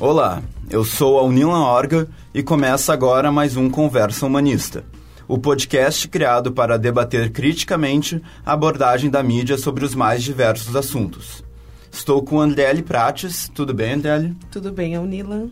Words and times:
Olá, 0.00 0.44
eu 0.70 0.84
sou 0.84 1.18
a 1.18 1.24
Unilan 1.24 1.58
Orga 1.58 2.08
e 2.32 2.40
começa 2.40 2.92
agora 2.92 3.32
mais 3.32 3.56
um 3.56 3.68
Conversa 3.68 4.26
Humanista, 4.26 4.84
o 5.26 5.36
podcast 5.36 6.06
criado 6.06 6.52
para 6.52 6.78
debater 6.78 7.32
criticamente 7.32 8.22
a 8.46 8.52
abordagem 8.52 9.10
da 9.10 9.24
mídia 9.24 9.58
sobre 9.58 9.84
os 9.84 9.96
mais 9.96 10.22
diversos 10.22 10.76
assuntos. 10.76 11.42
Estou 11.90 12.22
com 12.22 12.40
Andriele 12.40 12.80
Prates, 12.80 13.50
tudo 13.52 13.74
bem, 13.74 13.94
Andriele? 13.94 14.36
Tudo 14.52 14.70
bem, 14.70 14.94
é 14.94 15.00
o 15.00 15.04
Nilan. 15.04 15.50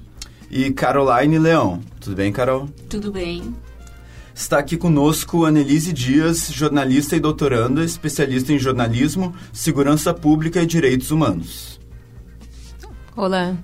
E 0.49 0.71
Caroline 0.71 1.41
Leão, 1.41 1.81
tudo 2.01 2.15
bem, 2.15 2.33
Carol? 2.33 2.69
Tudo 2.89 3.11
bem. 3.11 3.53
Está 4.33 4.59
aqui 4.59 4.77
conosco 4.77 5.45
Annelise 5.45 5.93
Dias, 5.93 6.53
jornalista 6.53 7.17
e 7.17 7.21
doutoranda, 7.21 7.83
especialista 7.83 8.53
em 8.53 8.61
jornalismo, 8.61 9.35
segurança 9.53 10.15
pública 10.15 10.63
e 10.63 10.67
direitos 10.67 11.11
humanos. 11.11 11.81
Olá. 13.17 13.57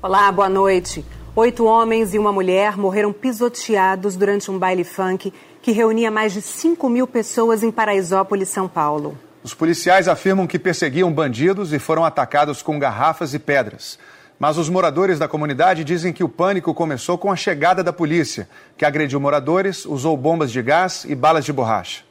Olá, 0.00 0.30
boa 0.30 0.48
noite. 0.48 1.04
Oito 1.34 1.64
homens 1.64 2.14
e 2.14 2.20
uma 2.20 2.30
mulher 2.30 2.76
morreram 2.76 3.12
pisoteados 3.12 4.14
durante 4.14 4.48
um 4.48 4.56
baile 4.56 4.84
funk 4.84 5.34
que 5.60 5.72
reunia 5.72 6.08
mais 6.08 6.32
de 6.32 6.40
5 6.40 6.88
mil 6.88 7.04
pessoas 7.04 7.64
em 7.64 7.72
Paraisópolis, 7.72 8.48
São 8.48 8.68
Paulo. 8.68 9.18
Os 9.42 9.54
policiais 9.54 10.06
afirmam 10.06 10.46
que 10.46 10.56
perseguiam 10.56 11.12
bandidos 11.12 11.72
e 11.72 11.80
foram 11.80 12.04
atacados 12.04 12.62
com 12.62 12.78
garrafas 12.78 13.34
e 13.34 13.40
pedras. 13.40 13.98
Mas 14.38 14.56
os 14.56 14.68
moradores 14.68 15.18
da 15.18 15.26
comunidade 15.26 15.82
dizem 15.82 16.12
que 16.12 16.22
o 16.22 16.28
pânico 16.28 16.72
começou 16.72 17.18
com 17.18 17.32
a 17.32 17.34
chegada 17.34 17.82
da 17.82 17.92
polícia, 17.92 18.48
que 18.76 18.84
agrediu 18.84 19.18
moradores, 19.18 19.84
usou 19.84 20.16
bombas 20.16 20.52
de 20.52 20.62
gás 20.62 21.04
e 21.08 21.14
balas 21.16 21.44
de 21.44 21.52
borracha. 21.52 22.04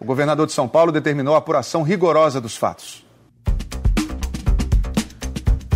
O 0.00 0.04
governador 0.06 0.46
de 0.46 0.54
São 0.54 0.66
Paulo 0.66 0.90
determinou 0.90 1.34
a 1.34 1.38
apuração 1.38 1.82
rigorosa 1.82 2.40
dos 2.40 2.56
fatos. 2.56 3.03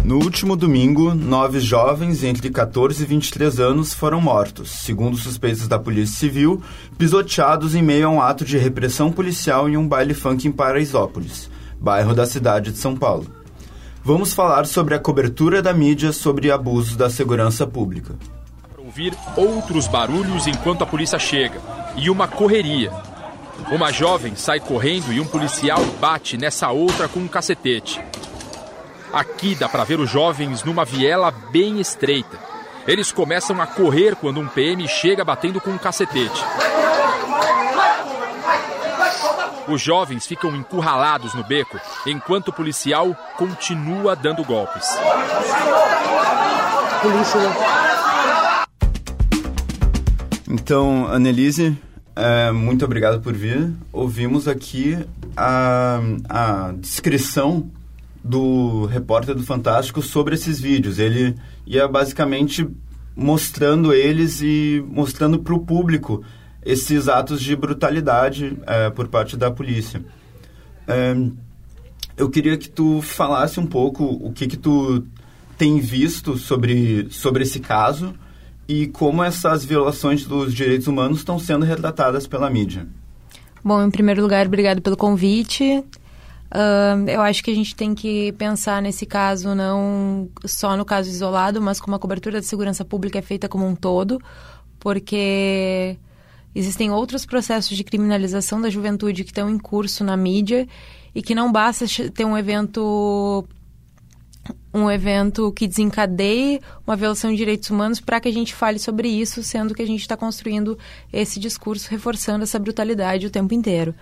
No 0.09 0.15
último 0.15 0.57
domingo, 0.57 1.15
nove 1.15 1.61
jovens 1.61 2.25
entre 2.25 2.49
14 2.49 3.03
e 3.03 3.07
23 3.07 3.61
anos 3.61 3.93
foram 3.93 4.23
mortos, 4.23 4.71
segundo 4.71 5.19
suspeitos 5.19 5.69
da 5.69 5.79
Polícia 5.79 6.17
Civil, 6.17 6.63
pisoteados 6.97 7.75
em 7.75 7.83
meio 7.83 8.07
a 8.07 8.11
um 8.11 8.23
ato 8.23 8.43
de 8.43 8.57
repressão 8.57 9.13
policial 9.13 9.69
em 9.69 9.77
um 9.77 9.87
baile 9.87 10.15
funk 10.15 10.49
em 10.49 10.51
Paraisópolis, 10.51 11.51
bairro 11.79 12.15
da 12.15 12.25
cidade 12.25 12.73
de 12.73 12.79
São 12.79 12.97
Paulo. 12.97 13.27
Vamos 14.03 14.33
falar 14.33 14.65
sobre 14.65 14.95
a 14.95 14.99
cobertura 14.99 15.61
da 15.61 15.75
mídia 15.75 16.11
sobre 16.11 16.51
abusos 16.51 16.97
da 16.97 17.11
segurança 17.11 17.67
pública. 17.67 18.15
Ouvir 18.79 19.13
outros 19.37 19.87
barulhos 19.87 20.47
enquanto 20.47 20.85
a 20.85 20.87
polícia 20.87 21.19
chega 21.19 21.61
e 21.99 22.09
uma 22.09 22.27
correria. 22.27 22.91
Uma 23.71 23.93
jovem 23.93 24.35
sai 24.37 24.59
correndo 24.59 25.13
e 25.13 25.21
um 25.21 25.27
policial 25.27 25.85
bate 26.01 26.39
nessa 26.39 26.71
outra 26.71 27.09
com 27.09 27.21
um 27.21 27.29
cacetete. 27.29 28.01
Aqui 29.13 29.55
dá 29.55 29.69
para 29.69 29.85
ver 29.85 29.99
os 30.01 30.11
jovens 30.11 30.63
numa 30.63 30.85
viela 30.85 31.31
bem 31.31 31.81
estreita. 31.81 32.39
Eles 32.87 33.11
começam 33.13 33.61
a 33.61 33.67
correr 33.67 34.17
quando 34.17 34.41
um 34.41 34.47
PM 34.47 34.87
chega 34.87 35.25
batendo 35.25 35.61
com 35.61 35.71
um 35.71 35.79
cacetete. 35.79 36.45
Os 39.67 39.83
jovens 39.83 40.27
ficam 40.27 40.55
encurralados 40.57 41.35
no 41.35 41.45
beco, 41.45 41.79
enquanto 42.07 42.49
o 42.49 42.53
policial 42.53 43.15
continua 43.37 44.17
dando 44.17 44.43
golpes. 44.43 44.89
Então, 50.49 51.07
Annelise, 51.09 51.77
é, 52.17 52.51
muito 52.51 52.85
obrigado 52.85 53.21
por 53.21 53.35
vir. 53.35 53.71
Ouvimos 53.93 54.49
aqui 54.49 54.99
a, 55.37 56.01
a 56.29 56.73
descrição 56.73 57.71
do 58.29 58.85
repórter 58.87 59.35
do 59.35 59.43
Fantástico 59.43 60.03
sobre 60.03 60.35
esses 60.35 60.61
vídeos. 60.61 60.99
Ele 60.99 61.35
ia 61.67 61.89
basicamente 61.89 62.69
mostrando 63.17 63.93
eles 63.93 64.41
e 64.43 64.85
mostrando 64.87 65.39
para 65.39 65.55
o 65.55 65.61
público 65.61 66.23
esses 66.65 67.09
atos 67.09 67.41
de 67.41 67.57
brutalidade 67.57 68.57
é, 68.67 68.91
por 68.91 69.09
parte 69.09 69.37
da 69.37 69.51
polícia. 69.51 70.05
É, 70.87 71.17
eu 72.17 72.29
queria 72.29 72.57
que 72.57 72.69
tu 72.69 73.01
falasse 73.01 73.59
um 73.59 73.67
pouco 73.67 74.05
o 74.05 74.33
que 74.33 74.47
que 74.47 74.57
tu 74.57 75.05
tem 75.57 75.81
visto 75.81 76.37
sobre, 76.37 77.09
sobre 77.11 77.45
esse 77.45 77.61
caso 77.61 78.15
e 78.69 78.87
como 78.87 79.25
essas 79.25 79.65
violações 79.65 80.25
dos 80.25 80.53
direitos 80.53 80.87
humanos 80.87 81.19
estão 81.19 81.39
sendo 81.39 81.65
retratadas 81.65 82.27
pela 82.27 82.51
mídia. 82.51 82.87
Bom, 83.65 83.83
em 83.83 83.91
primeiro 83.91 84.23
lugar, 84.23 84.47
obrigado 84.47 84.83
pelo 84.83 84.97
convite. 84.97 85.83
Uh, 86.51 87.09
eu 87.09 87.21
acho 87.21 87.45
que 87.45 87.51
a 87.51 87.55
gente 87.55 87.77
tem 87.77 87.95
que 87.95 88.33
pensar 88.33 88.81
nesse 88.81 89.05
caso 89.05 89.55
não 89.55 90.31
só 90.47 90.77
no 90.77 90.85
caso 90.85 91.11
isolado, 91.11 91.61
mas 91.61 91.79
como 91.79 91.95
a 91.95 91.99
cobertura 91.99 92.41
da 92.41 92.47
segurança 92.47 92.85
pública 92.85 93.19
é 93.19 93.23
feita 93.23 93.49
como 93.49 93.67
um 93.67 93.75
todo, 93.75 94.19
porque 94.81 95.99
existem 96.55 96.91
outros 96.91 97.27
processos 97.27 97.77
de 97.77 97.85
criminalização 97.85 98.61
da 98.61 98.71
juventude 98.71 99.25
que 99.25 99.31
estão 99.31 99.51
em 99.51 99.59
curso 99.59 100.03
na 100.03 100.17
mídia 100.17 100.67
e 101.15 101.21
que 101.21 101.35
não 101.35 101.53
basta 101.53 101.85
ter 102.15 102.25
um 102.25 102.37
evento 102.37 103.47
um 104.73 104.91
evento 104.91 105.53
que 105.53 105.67
desencadeie 105.67 106.61
uma 106.87 106.97
violação 106.97 107.31
de 107.31 107.37
direitos 107.37 107.69
humanos 107.69 108.01
para 108.01 108.21
que 108.21 108.29
a 108.29 108.33
gente 108.33 108.55
fale 108.55 108.79
sobre 108.79 109.09
isso, 109.09 109.43
sendo 109.43 109.75
que 109.75 109.83
a 109.83 109.87
gente 109.87 110.01
está 110.01 110.17
construindo 110.17 110.79
esse 111.13 111.39
discurso 111.39 111.91
reforçando 111.91 112.45
essa 112.45 112.59
brutalidade 112.59 113.27
o 113.27 113.31
tempo 113.31 113.53
inteiro. 113.53 113.95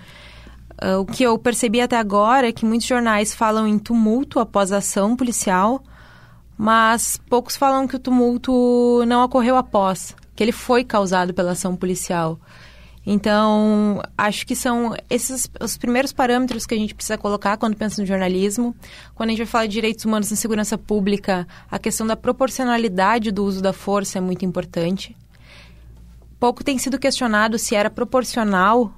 Uh, 0.83 1.01
o 1.01 1.07
que 1.07 1.23
eu 1.23 1.39
percebi 1.39 1.81
até 1.81 1.97
agora 1.97 2.49
é 2.49 2.53
que 2.53 2.67
muitos 2.67 2.87
jornais 2.87 3.35
falam 3.35 3.67
em 3.67 3.79
tumulto 3.79 4.39
após 4.39 4.73
a 4.73 4.79
ação 4.79 5.17
policial, 5.17 5.83
mas 6.57 7.19
poucos 7.29 7.57
falam 7.57 7.87
que 7.87 7.97
o 7.97 7.99
tumulto 7.99 9.03
não 9.07 9.25
ocorreu 9.25 9.57
após, 9.57 10.15
que 10.35 10.45
ele 10.45 10.53
foi 10.53 10.85
causado 10.85 11.33
pela 11.33 11.53
ação 11.53 11.75
policial. 11.75 12.39
Então, 13.09 14.03
acho 14.19 14.45
que 14.45 14.57
são 14.57 14.93
esses 15.09 15.49
os 15.61 15.79
primeiros 15.79 16.13
parâmetros 16.13 16.67
que 16.67 16.75
a 16.75 16.79
gente 16.79 16.93
precisa 16.93 17.17
colocar 17.17 17.57
quando 17.57 17.77
pensa 17.77 18.03
no 18.03 18.07
jornalismo. 18.07 18.75
Quando 19.15 19.29
a 19.29 19.33
gente 19.33 19.39
vai 19.39 19.47
falar 19.47 19.67
de 19.67 19.73
direitos 19.73 20.05
humanos 20.05 20.29
na 20.29 20.37
segurança 20.37 20.77
pública, 20.77 21.47
a 21.71 21.79
questão 21.79 22.05
da 22.05 22.17
proporcionalidade 22.17 23.31
do 23.31 23.45
uso 23.45 23.63
da 23.63 23.73
força 23.73 24.19
é 24.19 24.21
muito 24.21 24.45
importante. 24.45 25.17
Pouco 26.41 26.65
tem 26.65 26.79
sido 26.79 26.99
questionado 26.99 27.59
se 27.59 27.77
era 27.77 27.89
proporcional 27.89 28.93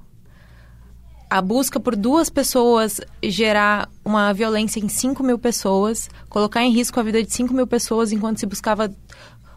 a 1.29 1.41
busca 1.41 1.79
por 1.79 1.95
duas 1.95 2.29
pessoas 2.29 2.99
gerar 3.21 3.87
uma 4.03 4.33
violência 4.33 4.79
em 4.79 4.89
5 4.89 5.21
mil 5.23 5.37
pessoas, 5.37 6.09
colocar 6.27 6.63
em 6.63 6.71
risco 6.71 6.99
a 6.99 7.03
vida 7.03 7.21
de 7.21 7.31
5 7.31 7.53
mil 7.53 7.67
pessoas 7.67 8.11
enquanto 8.11 8.39
se 8.39 8.45
buscava 8.45 8.91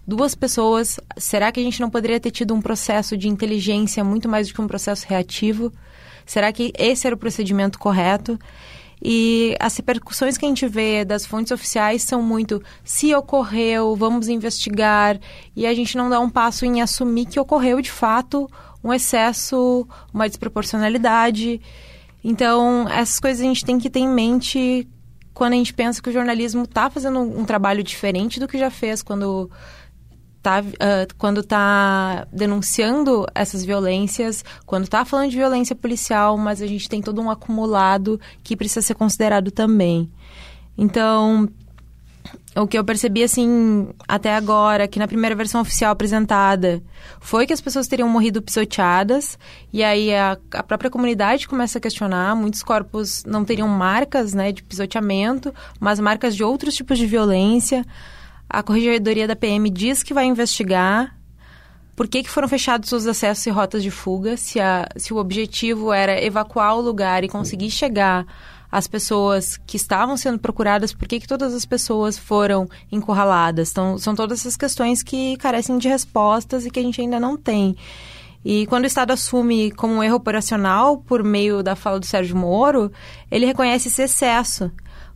duas 0.07 0.35
pessoas. 0.35 1.01
Será 1.17 1.51
que 1.51 1.61
a 1.61 1.63
gente 1.63 1.81
não 1.81 1.89
poderia 1.89 2.21
ter 2.21 2.31
tido 2.31 2.55
um 2.55 2.61
processo 2.61 3.17
de 3.17 3.29
inteligência 3.29 4.05
muito 4.05 4.29
mais 4.29 4.49
do 4.49 4.55
que 4.55 4.61
um 4.61 4.67
processo 4.67 5.07
reativo? 5.09 5.73
Será 6.27 6.53
que 6.53 6.73
esse 6.79 7.07
era 7.07 7.17
o 7.17 7.19
procedimento 7.19 7.79
correto? 7.79 8.39
E 9.05 9.57
as 9.59 9.77
repercussões 9.77 10.39
que 10.39 10.45
a 10.45 10.49
gente 10.49 10.69
vê 10.69 11.05
das 11.05 11.27
fontes 11.27 11.51
oficiais 11.51 12.03
são 12.03 12.23
muito 12.23 12.63
se 12.85 13.13
ocorreu, 13.13 13.97
vamos 13.97 14.29
investigar, 14.29 15.19
e 15.57 15.67
a 15.67 15.75
gente 15.75 15.97
não 15.97 16.09
dá 16.09 16.21
um 16.21 16.31
passo 16.31 16.65
em 16.65 16.81
assumir 16.81 17.27
que 17.27 17.41
ocorreu 17.41 17.81
de 17.81 17.91
fato 17.91 18.49
um 18.83 18.93
excesso, 18.93 19.87
uma 20.13 20.29
desproporcionalidade. 20.29 21.61
Então, 22.23 22.89
essas 22.89 23.19
coisas 23.21 23.41
a 23.41 23.45
gente 23.45 23.65
tem 23.65 23.79
que 23.79 23.91
ter 23.91 24.01
em 24.01 24.09
mente 24.09 24.89
quando 25.35 25.55
a 25.55 25.57
gente 25.57 25.73
pensa 25.73 26.03
que 26.03 26.11
o 26.11 26.13
jornalismo 26.13 26.65
está 26.65 26.91
fazendo 26.91 27.21
um 27.21 27.45
trabalho 27.45 27.83
diferente 27.83 28.39
do 28.39 28.47
que 28.47 28.59
já 28.59 28.71
fez 28.71 29.03
quando 29.03 29.51
está 30.37 30.61
uh, 30.61 31.15
quando 31.17 31.43
tá 31.43 32.27
denunciando 32.33 33.25
essas 33.35 33.65
violências, 33.65 34.45
quando 34.67 34.85
está 34.85 35.05
falando 35.05 35.31
de 35.31 35.37
violência 35.37 35.75
policial, 35.75 36.37
mas 36.37 36.61
a 36.61 36.67
gente 36.67 36.89
tem 36.89 37.01
todo 37.01 37.21
um 37.21 37.31
acumulado 37.31 38.21
que 38.43 38.57
precisa 38.57 38.83
ser 38.83 38.95
considerado 38.95 39.51
também. 39.51 40.11
Então, 40.77 41.49
o 42.55 42.67
que 42.67 42.79
eu 42.79 42.85
percebi, 42.85 43.23
assim, 43.23 43.89
até 44.07 44.35
agora, 44.35 44.87
que 44.87 44.99
na 44.99 45.09
primeira 45.09 45.35
versão 45.35 45.61
oficial 45.61 45.91
apresentada, 45.93 46.83
foi 47.21 47.47
que 47.47 47.53
as 47.53 47.61
pessoas 47.61 47.89
teriam 47.89 48.09
morrido 48.09 48.43
pisoteadas, 48.43 49.39
e 49.73 49.83
aí 49.83 50.15
a, 50.15 50.37
a 50.55 50.63
própria 50.63 50.91
comunidade 50.91 51.49
começa 51.49 51.79
a 51.79 51.81
questionar, 51.81 52.37
muitos 52.37 52.63
corpos 52.63 53.25
não 53.25 53.45
teriam 53.45 53.69
marcas, 53.69 54.35
né, 54.35 54.53
de 54.53 54.63
pisoteamento, 54.63 55.53
mas 55.81 55.99
marcas 55.99 56.37
de 56.37 56.45
outros 56.45 56.75
tipos 56.75 56.99
de 56.99 57.07
violência. 57.07 57.85
A 58.49 58.63
Corregedoria 58.63 59.27
da 59.27 59.35
PM 59.35 59.71
diz 59.71 60.03
que 60.03 60.13
vai 60.13 60.27
investigar 60.27 61.17
por 61.97 62.09
que, 62.09 62.23
que 62.23 62.31
foram 62.31 62.49
fechados 62.49 62.93
os 62.93 63.07
acessos 63.07 63.47
e 63.47 63.51
rotas 63.51 63.83
de 63.83 63.91
fuga, 63.91 64.37
se, 64.37 64.61
a, 64.61 64.89
se 64.97 65.15
o 65.15 65.17
objetivo 65.17 65.93
era 65.93 66.23
evacuar 66.23 66.77
o 66.77 66.81
lugar 66.81 67.23
e 67.25 67.29
conseguir 67.29 67.71
chegar 67.71 68.27
as 68.73 68.87
pessoas 68.89 69.61
que 69.67 69.77
estavam 69.77 70.17
sendo 70.17 70.39
procuradas, 70.39 70.95
por 70.95 71.07
que, 71.07 71.21
que 71.21 71.29
todas 71.29 71.53
as 71.53 71.67
pessoas 71.67 72.17
foram 72.17 72.67
encurraladas. 72.91 73.71
Então, 73.71 73.99
são 73.99 74.15
todas 74.15 74.41
essas 74.41 74.57
questões 74.57 75.03
que 75.03 75.37
carecem 75.37 75.77
de 75.77 75.89
respostas 75.89 76.65
e 76.65 76.71
que 76.71 76.81
a 76.81 76.83
gente 76.83 76.99
ainda 76.99 77.21
não 77.21 77.37
tem. 77.37 77.77
E 78.43 78.67
quando 78.67 78.85
o 78.85 78.87
Estado 78.87 79.13
assume 79.13 79.71
como 79.73 79.95
um 79.95 80.03
erro 80.03 80.17
operacional, 80.17 80.97
por 80.97 81.23
meio 81.23 81.63
da 81.63 81.77
fala 81.77 82.01
do 82.01 82.07
Sérgio 82.07 82.35
Moro, 82.35 82.91
ele 83.31 83.45
reconhece 83.45 83.89
esse 83.89 84.03
excesso. 84.03 84.73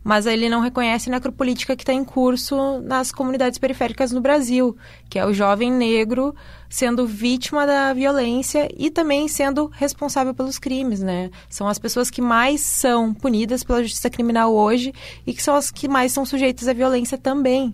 Mas 0.07 0.25
ele 0.25 0.47
não 0.47 0.61
reconhece 0.61 1.09
a 1.09 1.11
necropolítica 1.11 1.75
que 1.75 1.83
está 1.83 1.91
em 1.91 2.05
curso 2.05 2.79
nas 2.79 3.11
comunidades 3.11 3.59
periféricas 3.59 4.09
no 4.09 4.21
Brasil, 4.21 4.77
que 5.09 5.19
é 5.19 5.25
o 5.25 5.33
jovem 5.33 5.69
negro 5.69 6.33
sendo 6.69 7.05
vítima 7.05 7.67
da 7.67 7.91
violência 7.91 8.69
e 8.77 8.89
também 8.89 9.27
sendo 9.27 9.67
responsável 9.67 10.33
pelos 10.33 10.57
crimes, 10.57 11.01
né? 11.01 11.29
São 11.49 11.67
as 11.67 11.77
pessoas 11.77 12.09
que 12.09 12.21
mais 12.21 12.61
são 12.61 13.13
punidas 13.13 13.65
pela 13.65 13.83
justiça 13.83 14.09
criminal 14.09 14.55
hoje 14.55 14.93
e 15.25 15.33
que 15.33 15.43
são 15.43 15.55
as 15.55 15.71
que 15.71 15.89
mais 15.89 16.13
são 16.13 16.25
sujeitas 16.25 16.69
à 16.69 16.73
violência 16.73 17.17
também. 17.17 17.73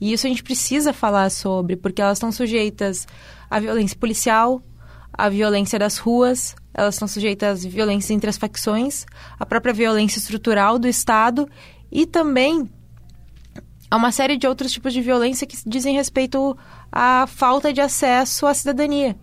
E 0.00 0.12
isso 0.12 0.26
a 0.26 0.30
gente 0.30 0.42
precisa 0.42 0.92
falar 0.92 1.30
sobre, 1.30 1.76
porque 1.76 2.02
elas 2.02 2.18
estão 2.18 2.32
sujeitas 2.32 3.06
à 3.48 3.60
violência 3.60 3.96
policial, 3.96 4.60
à 5.20 5.28
violência 5.28 5.78
das 5.78 5.98
ruas, 5.98 6.56
elas 6.72 6.94
estão 6.94 7.06
sujeitas 7.06 7.66
à 7.66 7.68
violência 7.68 8.14
entre 8.14 8.30
as 8.30 8.38
facções, 8.38 9.04
à 9.38 9.44
própria 9.44 9.72
violência 9.72 10.18
estrutural 10.18 10.78
do 10.78 10.88
Estado 10.88 11.46
e 11.92 12.06
também 12.06 12.66
a 13.90 13.96
uma 13.96 14.12
série 14.12 14.38
de 14.38 14.46
outros 14.46 14.72
tipos 14.72 14.92
de 14.94 15.02
violência 15.02 15.46
que 15.46 15.58
dizem 15.66 15.94
respeito 15.94 16.56
à 16.90 17.26
falta 17.26 17.70
de 17.70 17.82
acesso 17.82 18.46
à 18.46 18.54
cidadania. 18.54 19.14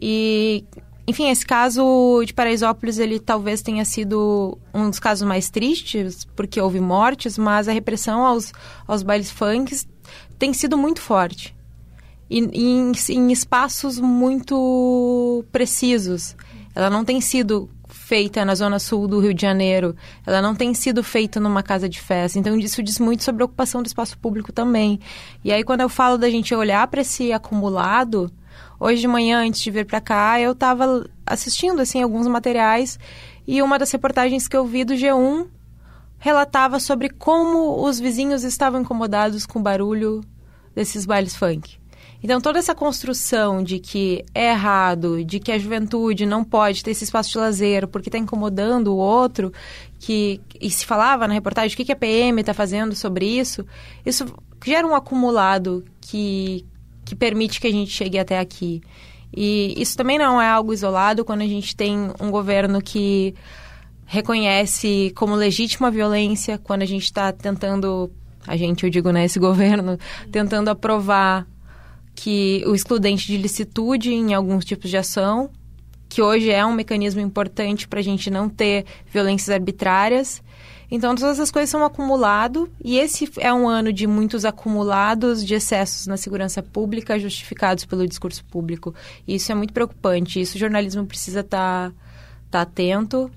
E, 0.00 0.64
enfim, 1.08 1.28
esse 1.28 1.44
caso 1.44 2.22
de 2.24 2.32
Paraisópolis, 2.32 2.98
ele 2.98 3.18
talvez 3.18 3.62
tenha 3.62 3.84
sido 3.84 4.56
um 4.72 4.88
dos 4.88 5.00
casos 5.00 5.26
mais 5.26 5.50
tristes, 5.50 6.24
porque 6.36 6.60
houve 6.60 6.78
mortes, 6.78 7.36
mas 7.36 7.66
a 7.66 7.72
repressão 7.72 8.24
aos, 8.24 8.52
aos 8.86 9.02
bailes 9.02 9.30
funks 9.30 9.88
tem 10.38 10.52
sido 10.52 10.78
muito 10.78 11.00
forte 11.00 11.57
e, 12.30 12.38
em, 12.38 12.92
em 13.10 13.32
espaços 13.32 13.98
muito 13.98 15.44
precisos. 15.50 16.36
Ela 16.74 16.90
não 16.90 17.04
tem 17.04 17.20
sido 17.20 17.70
feita 17.88 18.44
na 18.44 18.54
zona 18.54 18.78
sul 18.78 19.06
do 19.06 19.20
Rio 19.20 19.34
de 19.34 19.42
Janeiro, 19.42 19.94
ela 20.26 20.40
não 20.40 20.54
tem 20.54 20.72
sido 20.72 21.02
feita 21.02 21.38
numa 21.38 21.62
casa 21.62 21.88
de 21.88 22.00
festa. 22.00 22.38
Então 22.38 22.56
isso 22.56 22.82
diz 22.82 22.98
muito 22.98 23.22
sobre 23.22 23.42
a 23.42 23.46
ocupação 23.46 23.82
do 23.82 23.86
espaço 23.86 24.16
público 24.18 24.52
também. 24.52 24.98
E 25.44 25.52
aí 25.52 25.62
quando 25.62 25.82
eu 25.82 25.88
falo 25.88 26.16
da 26.16 26.30
gente 26.30 26.54
olhar 26.54 26.86
para 26.88 27.02
esse 27.02 27.32
acumulado, 27.32 28.30
hoje 28.80 29.00
de 29.00 29.08
manhã 29.08 29.46
antes 29.46 29.60
de 29.60 29.70
vir 29.70 29.84
para 29.84 30.00
cá, 30.00 30.40
eu 30.40 30.52
estava 30.52 31.06
assistindo 31.26 31.80
assim 31.80 32.02
alguns 32.02 32.26
materiais 32.26 32.98
e 33.46 33.60
uma 33.60 33.78
das 33.78 33.90
reportagens 33.90 34.48
que 34.48 34.56
eu 34.56 34.66
vi 34.66 34.84
do 34.84 34.94
G1 34.94 35.46
relatava 36.18 36.80
sobre 36.80 37.08
como 37.08 37.84
os 37.84 38.00
vizinhos 38.00 38.42
estavam 38.42 38.80
incomodados 38.80 39.46
com 39.46 39.58
o 39.58 39.62
barulho 39.62 40.22
desses 40.74 41.06
bailes 41.06 41.36
funk. 41.36 41.78
Então, 42.22 42.40
toda 42.40 42.58
essa 42.58 42.74
construção 42.74 43.62
de 43.62 43.78
que 43.78 44.24
é 44.34 44.50
errado, 44.50 45.24
de 45.24 45.38
que 45.38 45.52
a 45.52 45.58
juventude 45.58 46.26
não 46.26 46.42
pode 46.42 46.82
ter 46.82 46.90
esse 46.90 47.04
espaço 47.04 47.30
de 47.30 47.38
lazer 47.38 47.86
porque 47.86 48.08
está 48.08 48.18
incomodando 48.18 48.88
o 48.88 48.96
outro, 48.96 49.52
que 50.00 50.40
e 50.60 50.68
se 50.68 50.84
falava 50.84 51.28
na 51.28 51.34
reportagem 51.34 51.74
o 51.74 51.76
que, 51.76 51.84
que 51.84 51.92
a 51.92 51.96
PM 51.96 52.40
está 52.40 52.52
fazendo 52.52 52.94
sobre 52.96 53.24
isso, 53.24 53.64
isso 54.04 54.26
gera 54.64 54.86
um 54.86 54.94
acumulado 54.94 55.84
que, 56.00 56.66
que 57.04 57.14
permite 57.14 57.60
que 57.60 57.68
a 57.68 57.72
gente 57.72 57.90
chegue 57.90 58.18
até 58.18 58.40
aqui. 58.40 58.82
E 59.32 59.74
isso 59.76 59.96
também 59.96 60.18
não 60.18 60.40
é 60.40 60.48
algo 60.48 60.72
isolado 60.72 61.24
quando 61.24 61.42
a 61.42 61.46
gente 61.46 61.76
tem 61.76 62.10
um 62.20 62.30
governo 62.30 62.82
que 62.82 63.34
reconhece 64.06 65.12
como 65.14 65.34
legítima 65.34 65.88
a 65.88 65.90
violência, 65.90 66.58
quando 66.58 66.82
a 66.82 66.86
gente 66.86 67.04
está 67.04 67.30
tentando, 67.30 68.10
a 68.46 68.56
gente, 68.56 68.84
eu 68.84 68.90
digo, 68.90 69.10
né, 69.12 69.26
esse 69.26 69.38
governo, 69.38 69.98
tentando 70.32 70.68
aprovar 70.70 71.46
que 72.18 72.64
o 72.66 72.74
excludente 72.74 73.28
de 73.28 73.36
licitude 73.36 74.12
em 74.12 74.34
alguns 74.34 74.64
tipos 74.64 74.90
de 74.90 74.96
ação, 74.96 75.50
que 76.08 76.20
hoje 76.20 76.50
é 76.50 76.66
um 76.66 76.72
mecanismo 76.72 77.20
importante 77.20 77.86
para 77.86 78.00
a 78.00 78.02
gente 78.02 78.28
não 78.28 78.48
ter 78.48 78.84
violências 79.06 79.50
arbitrárias. 79.50 80.42
Então, 80.90 81.14
todas 81.14 81.38
essas 81.38 81.52
coisas 81.52 81.70
são 81.70 81.84
acumulado 81.84 82.68
e 82.82 82.98
esse 82.98 83.30
é 83.38 83.54
um 83.54 83.68
ano 83.68 83.92
de 83.92 84.04
muitos 84.08 84.44
acumulados 84.44 85.46
de 85.46 85.54
excessos 85.54 86.08
na 86.08 86.16
segurança 86.16 86.60
pública 86.60 87.20
justificados 87.20 87.84
pelo 87.84 88.08
discurso 88.08 88.44
público. 88.46 88.92
Isso 89.26 89.52
é 89.52 89.54
muito 89.54 89.72
preocupante. 89.72 90.40
Isso 90.40 90.56
o 90.56 90.58
jornalismo 90.58 91.06
precisa 91.06 91.40
estar 91.40 91.90
tá, 91.90 91.96
tá 92.50 92.60
atento, 92.62 93.30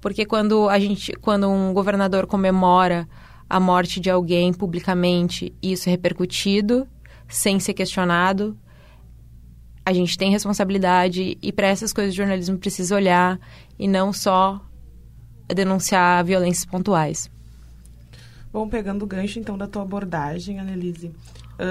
porque 0.00 0.24
quando 0.24 0.68
a 0.68 0.78
gente, 0.78 1.12
quando 1.14 1.48
um 1.48 1.72
governador 1.72 2.28
comemora 2.28 3.08
a 3.50 3.58
morte 3.58 3.98
de 3.98 4.10
alguém 4.10 4.52
publicamente, 4.52 5.52
isso 5.60 5.88
é 5.88 5.90
repercutido 5.90 6.86
sem 7.32 7.58
ser 7.58 7.74
questionado. 7.74 8.56
A 9.84 9.92
gente 9.92 10.16
tem 10.16 10.30
responsabilidade 10.30 11.36
e 11.42 11.50
para 11.50 11.66
essas 11.66 11.92
coisas 11.92 12.12
o 12.12 12.16
jornalismo 12.16 12.58
precisa 12.58 12.94
olhar 12.94 13.40
e 13.78 13.88
não 13.88 14.12
só 14.12 14.60
denunciar 15.48 16.24
violências 16.24 16.64
pontuais. 16.64 17.30
Bom, 18.52 18.68
pegando 18.68 19.04
o 19.04 19.06
gancho 19.06 19.38
então 19.38 19.56
da 19.56 19.66
tua 19.66 19.82
abordagem, 19.82 20.60
Annelise, 20.60 21.10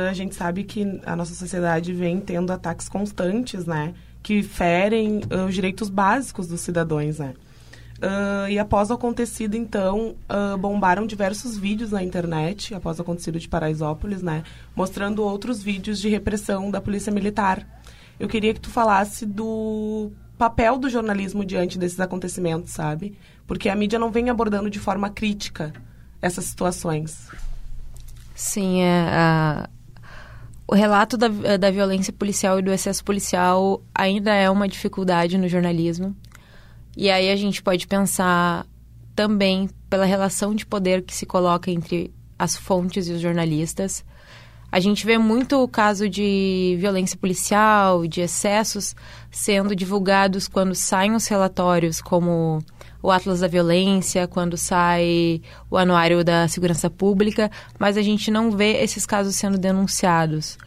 a 0.10 0.14
gente 0.14 0.36
sabe 0.36 0.64
que 0.64 1.00
a 1.06 1.16
nossa 1.16 1.34
sociedade 1.34 1.94
vem 1.94 2.20
tendo 2.20 2.52
ataques 2.52 2.90
constantes, 2.90 3.66
né? 3.66 3.94
Que 4.24 4.42
ferem 4.42 5.22
os 5.48 5.54
direitos 5.54 5.90
básicos 5.90 6.48
dos 6.48 6.62
cidadãos, 6.62 7.20
né? 7.20 7.36
Uh, 8.02 8.50
e 8.50 8.58
após 8.58 8.90
o 8.90 8.94
acontecido, 8.94 9.56
então, 9.56 10.16
uh, 10.28 10.58
bombaram 10.58 11.06
diversos 11.06 11.56
vídeos 11.56 11.92
na 11.92 12.02
internet, 12.02 12.74
após 12.74 12.98
o 12.98 13.04
acontecido 13.04 13.40
de 13.40 13.48
Paraisópolis, 13.48 14.24
né? 14.24 14.44
Mostrando 14.76 15.24
outros 15.24 15.62
vídeos 15.62 16.00
de 16.00 16.10
repressão 16.10 16.72
da 16.72 16.82
polícia 16.82 17.12
militar. 17.12 17.64
Eu 18.20 18.28
queria 18.28 18.56
que 18.56 18.60
tu 18.60 18.72
falasse 18.72 19.24
do 19.24 20.12
papel 20.36 20.80
do 20.80 20.90
jornalismo 20.90 21.46
diante 21.46 21.78
desses 21.78 22.00
acontecimentos, 22.00 22.72
sabe? 22.72 23.16
Porque 23.46 23.70
a 23.70 23.76
mídia 23.76 24.00
não 24.00 24.10
vem 24.10 24.32
abordando 24.32 24.72
de 24.72 24.80
forma 24.80 25.08
crítica 25.12 25.72
essas 26.20 26.46
situações. 26.46 27.30
Sim, 28.34 28.82
é, 28.82 29.68
o 30.68 30.74
relato 30.74 31.18
da, 31.18 31.28
da 31.58 31.70
violência 31.70 32.12
policial 32.12 32.58
e 32.58 32.64
do 32.64 32.72
excesso 32.72 33.04
policial 33.04 33.84
ainda 33.94 34.34
é 34.34 34.50
uma 34.50 34.68
dificuldade 34.68 35.38
no 35.38 35.48
jornalismo. 35.48 36.16
E 36.96 37.10
aí 37.10 37.32
a 37.32 37.36
gente 37.36 37.62
pode 37.62 37.88
pensar 37.88 38.66
também 39.16 39.70
pela 39.90 40.06
relação 40.06 40.54
de 40.54 40.66
poder 40.66 41.02
que 41.04 41.14
se 41.14 41.26
coloca 41.26 41.70
entre 41.72 42.14
as 42.38 42.56
fontes 42.56 43.08
e 43.08 43.14
os 43.14 43.22
jornalistas. 43.22 44.04
A 44.72 44.80
gente 44.80 45.06
vê 45.06 45.18
muito 45.18 45.62
o 45.62 45.68
caso 45.68 46.08
de 46.08 46.78
violência 46.80 47.18
policial, 47.18 48.08
de 48.08 48.22
excessos 48.22 48.96
sendo 49.30 49.76
divulgados 49.76 50.48
quando 50.48 50.74
saem 50.74 51.14
os 51.14 51.28
relatórios, 51.28 52.02
como 52.02 52.64
o 53.04 53.12
Atlas 53.12 53.42
da 53.42 53.48
Violência, 53.48 54.28
quando 54.28 54.56
sai 54.56 55.42
o 55.70 55.78
Anuário 55.78 56.24
da 56.24 56.48
Segurança 56.48 56.90
Pública, 56.90 57.52
mas 57.78 57.98
a 57.98 58.02
gente 58.02 58.32
não 58.32 58.50
vê 58.50 58.82
esses 58.82 59.06
casos 59.06 59.36
sendo 59.36 59.58
denunciados. 59.58 60.58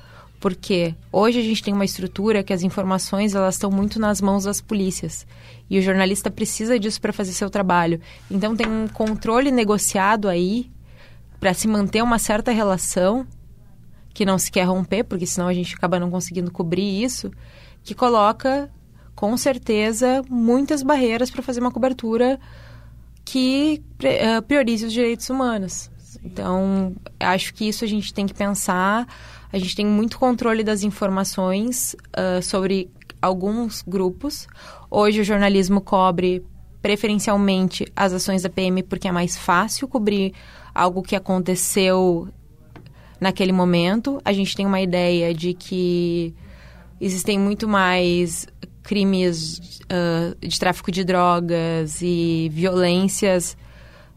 Porque 0.45 0.95
hoje 1.11 1.39
a 1.39 1.43
gente 1.43 1.63
tem 1.63 1.73
uma 1.73 1.87
estrutura 1.87 2.43
que 2.43 2.53
as 2.53 2.63
informações 2.63 3.35
elas 3.35 3.55
estão 3.55 3.71
muito 3.71 3.99
nas 3.99 4.21
mãos 4.21 4.45
das 4.45 4.61
polícias. 4.61 5.27
E 5.71 5.79
o 5.79 5.83
jornalista 5.83 6.31
precisa 6.31 6.79
disso 6.79 7.01
para 7.01 7.15
fazer 7.15 7.33
seu 7.33 7.49
trabalho. 7.49 7.99
Então 8.31 8.55
tem 8.55 8.67
um 8.67 8.87
controle 8.87 9.51
negociado 9.51 10.29
aí 10.29 10.71
para 11.41 11.55
se 11.55 11.67
manter 11.67 12.03
uma 12.03 12.19
certa 12.19 12.51
relação 12.51 13.27
que 14.13 14.27
não 14.27 14.39
se 14.39 14.53
quer 14.53 14.65
romper, 14.65 15.05
porque 15.05 15.25
senão 15.25 15.49
a 15.49 15.55
gente 15.55 15.75
acaba 15.75 15.99
não 15.99 16.11
conseguindo 16.11 16.51
cobrir 16.51 17.03
isso, 17.03 17.31
que 17.83 17.95
coloca 17.95 18.71
com 19.15 19.35
certeza 19.39 20.23
muitas 20.29 20.83
barreiras 20.83 21.31
para 21.31 21.43
fazer 21.43 21.61
uma 21.61 21.73
cobertura 21.73 22.39
que 23.25 23.83
uh, 24.03 24.43
priorize 24.43 24.85
os 24.85 24.93
direitos 24.93 25.31
humanos. 25.31 25.91
Então, 26.23 26.95
acho 27.19 27.55
que 27.55 27.67
isso 27.67 27.83
a 27.83 27.89
gente 27.89 28.13
tem 28.13 28.27
que 28.27 28.35
pensar. 28.35 29.07
A 29.55 29.59
gente 29.61 29.77
tem 29.77 29.87
muito 29.87 30.19
controle 30.19 30.65
das 30.65 30.83
informações 30.83 31.95
uh, 32.19 32.43
sobre 32.43 32.91
alguns 33.23 33.85
grupos. 33.87 34.49
Hoje 34.91 35.21
o 35.21 35.25
jornalismo 35.25 35.81
cobre 35.81 36.45
preferencialmente 36.83 37.87
as 37.95 38.13
ações 38.13 38.43
da 38.43 38.51
PM 38.51 38.83
porque 38.83 39.07
é 39.07 39.13
mais 39.13 39.39
fácil 39.39 39.87
cobrir 39.87 40.35
algo 40.75 41.05
que 41.05 41.15
aconteceu 41.15 42.29
naquele 43.21 43.53
momento. 43.53 44.21
A 44.25 44.33
gente 44.33 44.57
tem 44.57 44.67
uma 44.67 44.81
ideia 44.81 45.33
de 45.33 45.55
que 45.55 46.35
existem 47.01 47.39
muito 47.39 47.69
mais 47.69 48.49
crimes 48.83 49.81
uh, 49.85 50.37
de 50.45 50.59
tráfico 50.59 50.91
de 50.91 51.05
drogas 51.05 52.03
e 52.03 52.51
violências 52.53 53.57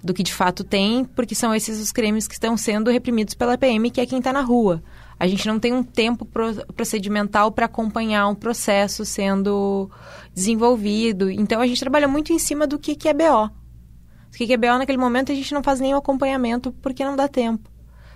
do 0.03 0.15
que 0.15 0.23
de 0.23 0.33
fato 0.33 0.63
tem, 0.63 1.05
porque 1.05 1.35
são 1.35 1.53
esses 1.53 1.79
os 1.79 1.91
crimes 1.91 2.27
que 2.27 2.33
estão 2.33 2.57
sendo 2.57 2.89
reprimidos 2.89 3.35
pela 3.35 3.55
PM, 3.55 3.91
que 3.91 4.01
é 4.01 4.05
quem 4.07 4.17
está 4.17 4.33
na 4.33 4.41
rua 4.41 4.81
a 5.19 5.25
gente 5.25 5.47
não 5.47 5.59
tem 5.59 5.73
um 5.73 5.83
tempo 5.83 6.27
procedimental 6.75 7.51
para 7.51 7.65
acompanhar 7.65 8.27
um 8.27 8.35
processo 8.35 9.03
sendo 9.03 9.89
desenvolvido. 10.33 11.29
Então, 11.31 11.59
a 11.59 11.65
gente 11.65 11.79
trabalha 11.79 12.07
muito 12.07 12.31
em 12.31 12.39
cima 12.39 12.67
do 12.67 12.77
que, 12.77 12.95
que 12.95 13.09
é 13.09 13.13
BO. 13.13 13.45
O 13.45 14.37
que, 14.37 14.45
que 14.45 14.53
é 14.53 14.57
BO 14.57 14.77
naquele 14.77 14.97
momento 14.97 15.31
a 15.31 15.35
gente 15.35 15.53
não 15.53 15.63
faz 15.63 15.79
nenhum 15.79 15.97
acompanhamento 15.97 16.71
porque 16.71 17.03
não 17.03 17.15
dá 17.15 17.27
tempo. 17.27 17.69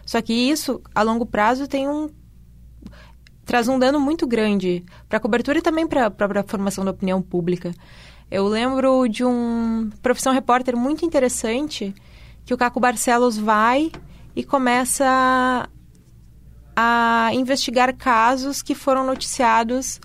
Só 0.05 0.21
que 0.21 0.33
isso, 0.33 0.81
a 0.93 1.01
longo 1.01 1.25
prazo, 1.25 1.67
tem 1.67 1.87
um 1.87 2.09
traz 3.43 3.67
um 3.67 3.79
dano 3.79 3.99
muito 3.99 4.25
grande 4.27 4.85
para 5.09 5.17
a 5.17 5.19
cobertura 5.19 5.57
e 5.57 5.61
também 5.61 5.87
para 5.87 6.07
a 6.07 6.43
formação 6.43 6.85
da 6.85 6.91
opinião 6.91 7.21
pública. 7.21 7.73
Eu 8.29 8.47
lembro 8.47 9.07
de 9.07 9.25
um 9.25 9.89
profissão 10.01 10.31
repórter 10.31 10.77
muito 10.77 11.03
interessante 11.03 11.93
que 12.45 12.53
o 12.53 12.57
Caco 12.57 12.79
Barcelos 12.79 13.37
vai 13.37 13.91
e 14.35 14.43
começa 14.43 15.67
a 16.83 17.29
investigar 17.35 17.95
casos 17.95 18.63
que 18.63 18.73
foram 18.73 19.05
noticiados 19.05 19.99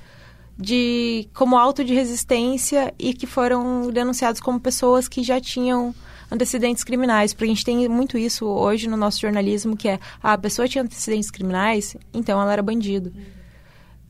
de 0.58 1.26
como 1.32 1.56
auto 1.56 1.82
de 1.82 1.94
resistência 1.94 2.92
e 2.98 3.14
que 3.14 3.26
foram 3.26 3.90
denunciados 3.90 4.42
como 4.42 4.60
pessoas 4.60 5.08
que 5.08 5.22
já 5.22 5.40
tinham 5.40 5.94
antecedentes 6.30 6.84
criminais, 6.84 7.32
porque 7.32 7.44
a 7.44 7.48
gente 7.48 7.64
tem 7.64 7.88
muito 7.88 8.18
isso 8.18 8.44
hoje 8.46 8.88
no 8.88 8.96
nosso 8.96 9.20
jornalismo, 9.20 9.74
que 9.74 9.88
é 9.88 9.98
ah, 10.22 10.34
a 10.34 10.38
pessoa 10.38 10.68
tinha 10.68 10.84
antecedentes 10.84 11.30
criminais, 11.30 11.96
então 12.12 12.40
ela 12.40 12.52
era 12.52 12.62
bandido. 12.62 13.10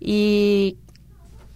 E, 0.01 0.77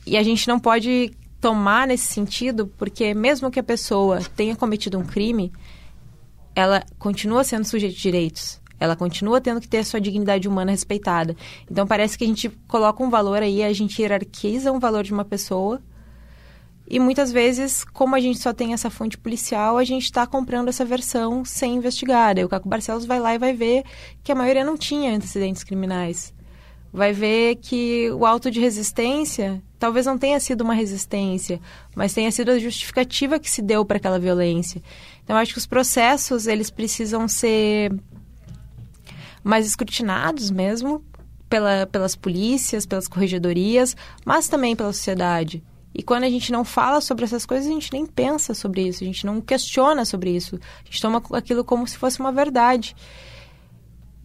e 0.07 0.17
a 0.17 0.23
gente 0.23 0.47
não 0.47 0.61
pode 0.61 1.13
tomar 1.41 1.89
nesse 1.89 2.07
sentido, 2.07 2.69
porque 2.79 3.15
mesmo 3.15 3.51
que 3.51 3.59
a 3.59 3.65
pessoa 3.65 4.21
tenha 4.37 4.55
cometido 4.55 4.97
um 4.97 5.05
crime, 5.05 5.53
ela 6.55 6.85
continua 6.99 7.43
sendo 7.43 7.65
sujeito 7.65 7.97
de 7.97 8.03
direitos. 8.03 8.60
Ela 8.81 8.97
continua 8.97 9.41
tendo 9.41 9.61
que 9.61 9.69
ter 9.69 9.79
a 9.79 9.85
sua 9.85 10.01
dignidade 10.01 10.49
humana 10.49 10.71
respeitada. 10.71 11.37
Então 11.71 11.87
parece 11.87 12.17
que 12.17 12.25
a 12.25 12.27
gente 12.27 12.49
coloca 12.67 13.05
um 13.05 13.11
valor 13.11 13.43
aí, 13.43 13.63
a 13.63 13.73
gente 13.75 14.01
hierarquiza 14.01 14.73
um 14.73 14.79
valor 14.79 15.05
de 15.05 15.13
uma 15.13 15.25
pessoa. 15.25 15.81
E 16.89 16.99
muitas 16.99 17.31
vezes, 17.31 17.85
como 17.85 18.17
a 18.17 18.21
gente 18.21 18.41
só 18.41 18.53
tem 18.53 18.73
essa 18.73 18.91
fonte 18.91 19.17
policial, 19.17 19.79
a 19.79 19.85
gente 19.85 20.05
está 20.05 20.27
comprando 20.27 20.69
essa 20.69 20.85
versão 20.85 21.45
sem 21.45 21.77
investigar. 21.77 22.37
Aí 22.37 22.45
o 22.45 22.49
Caco 22.49 22.69
Barcelos 22.69 23.05
vai 23.05 23.21
lá 23.21 23.33
e 23.33 23.39
vai 23.39 23.53
ver 23.53 23.85
que 24.25 24.33
a 24.33 24.35
maioria 24.35 24.65
não 24.65 24.77
tinha 24.77 25.15
antecedentes 25.15 25.63
criminais. 25.63 26.35
Vai 26.93 27.13
ver 27.13 27.57
que 27.57 28.11
o 28.11 28.27
auto 28.27 28.51
de 28.51 28.59
resistência 28.59 29.63
talvez 29.79 30.05
não 30.05 30.19
tenha 30.19 30.41
sido 30.41 30.63
uma 30.63 30.75
resistência, 30.75 31.61
mas 31.95 32.13
tenha 32.13 32.31
sido 32.33 32.51
a 32.51 32.59
justificativa 32.59 33.39
que 33.39 33.49
se 33.49 33.63
deu 33.63 33.85
para 33.85 33.99
aquela 33.99 34.19
violência. 34.19 34.83
Então, 35.23 35.37
acho 35.37 35.53
que 35.53 35.59
os 35.59 35.67
processos, 35.67 36.49
eles 36.49 36.71
precisam 36.71 37.29
ser 37.29 37.93
mais 39.43 39.67
escrutinados 39.67 40.51
mesmo 40.51 41.05
pela, 41.49 41.87
pelas 41.87 42.15
polícias, 42.15 42.87
pelas 42.87 43.09
corregedorias, 43.09 43.97
mas 44.25 44.49
também 44.49 44.77
pela 44.77 44.93
sociedade. 44.93 45.63
E 45.93 46.03
quando 46.03 46.25
a 46.25 46.31
gente 46.31 46.53
não 46.53 46.65
fala 46.65 47.01
sobre 47.01 47.25
essas 47.25 47.45
coisas, 47.45 47.67
a 47.67 47.73
gente 47.73 47.93
nem 47.93 48.07
pensa 48.07 48.55
sobre 48.55 48.87
isso, 48.87 49.03
a 49.03 49.07
gente 49.07 49.27
não 49.27 49.41
questiona 49.41 50.05
sobre 50.05 50.31
isso. 50.31 50.59
A 50.83 50.85
gente 50.85 51.03
toma 51.03 51.23
aquilo 51.33 51.65
como 51.65 51.87
se 51.87 51.99
fosse 51.99 52.21
uma 52.21 52.31
verdade. 52.31 52.95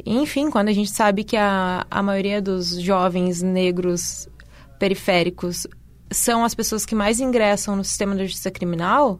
Enfim, 0.06 0.52
quando 0.52 0.68
a 0.70 0.74
gente 0.74 0.92
sabe 0.92 1.24
que 1.24 1.36
a, 1.36 1.86
a 1.90 2.04
maioria 2.04 2.42
dos 2.42 2.80
jovens 2.80 3.42
negros 3.42 4.30
periféricos 4.78 5.66
são 6.12 6.44
as 6.46 6.54
pessoas 6.54 6.86
que 6.86 6.94
mais 6.94 7.20
ingressam 7.20 7.76
no 7.76 7.84
sistema 7.84 8.14
da 8.14 8.26
justiça 8.26 8.52
criminal, 8.52 9.20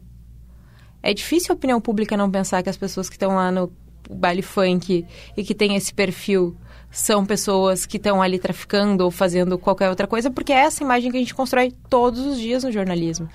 é 1.02 1.12
difícil 1.12 1.52
a 1.52 1.56
opinião 1.56 1.80
pública 1.80 2.16
não 2.16 2.30
pensar 2.30 2.62
que 2.62 2.70
as 2.70 2.76
pessoas 2.76 3.08
que 3.08 3.16
estão 3.16 3.34
lá 3.34 3.50
no 3.50 3.72
baile 4.10 4.42
funk 4.42 5.06
e 5.36 5.44
que 5.44 5.54
têm 5.54 5.76
esse 5.76 5.92
perfil 5.92 6.56
são 6.90 7.26
pessoas 7.26 7.84
que 7.84 7.96
estão 7.96 8.22
ali 8.22 8.38
traficando 8.38 9.04
ou 9.04 9.10
fazendo 9.10 9.58
qualquer 9.58 9.90
outra 9.90 10.06
coisa, 10.06 10.30
porque 10.30 10.52
é 10.52 10.60
essa 10.60 10.82
imagem 10.82 11.10
que 11.10 11.16
a 11.16 11.20
gente 11.20 11.34
constrói 11.34 11.72
todos 11.90 12.24
os 12.24 12.38
dias 12.38 12.64
no 12.64 12.72
jornalismo. 12.72 13.28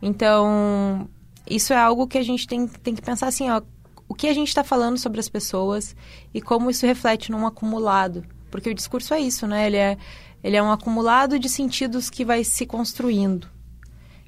Então, 0.00 1.08
isso 1.48 1.72
é 1.72 1.76
algo 1.76 2.06
que 2.06 2.18
a 2.18 2.22
gente 2.22 2.46
tem, 2.46 2.66
tem 2.66 2.94
que 2.94 3.02
pensar 3.02 3.26
assim, 3.26 3.50
ó, 3.50 3.60
o 4.08 4.14
que 4.14 4.28
a 4.28 4.32
gente 4.32 4.48
está 4.48 4.62
falando 4.62 4.98
sobre 4.98 5.20
as 5.20 5.28
pessoas 5.28 5.94
e 6.32 6.40
como 6.40 6.70
isso 6.70 6.86
reflete 6.86 7.30
num 7.30 7.46
acumulado. 7.46 8.24
Porque 8.50 8.70
o 8.70 8.74
discurso 8.74 9.12
é 9.14 9.20
isso, 9.20 9.46
né? 9.46 9.66
Ele 9.66 9.76
é, 9.76 9.98
ele 10.42 10.56
é 10.56 10.62
um 10.62 10.70
acumulado 10.70 11.38
de 11.38 11.48
sentidos 11.48 12.08
que 12.08 12.24
vai 12.24 12.44
se 12.44 12.64
construindo. 12.64 13.48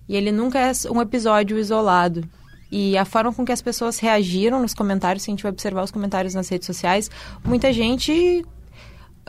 E 0.09 0.16
ele 0.16 0.33
nunca 0.33 0.59
é 0.59 0.73
um 0.90 1.00
episódio 1.00 1.59
isolado. 1.59 2.28
E 2.70 2.96
a 2.96 3.04
forma 3.04 3.32
com 3.32 3.44
que 3.44 3.52
as 3.52 3.62
pessoas 3.62 3.99
reagiram 3.99 4.61
nos 4.61 4.75
comentários, 4.75 5.23
se 5.23 5.30
a 5.30 5.32
gente 5.32 5.42
vai 5.42 5.52
observar 5.52 5.85
os 5.85 5.90
comentários 5.90 6.35
nas 6.35 6.49
redes 6.49 6.66
sociais, 6.66 7.11
muita 7.44 7.73
gente 7.73 8.44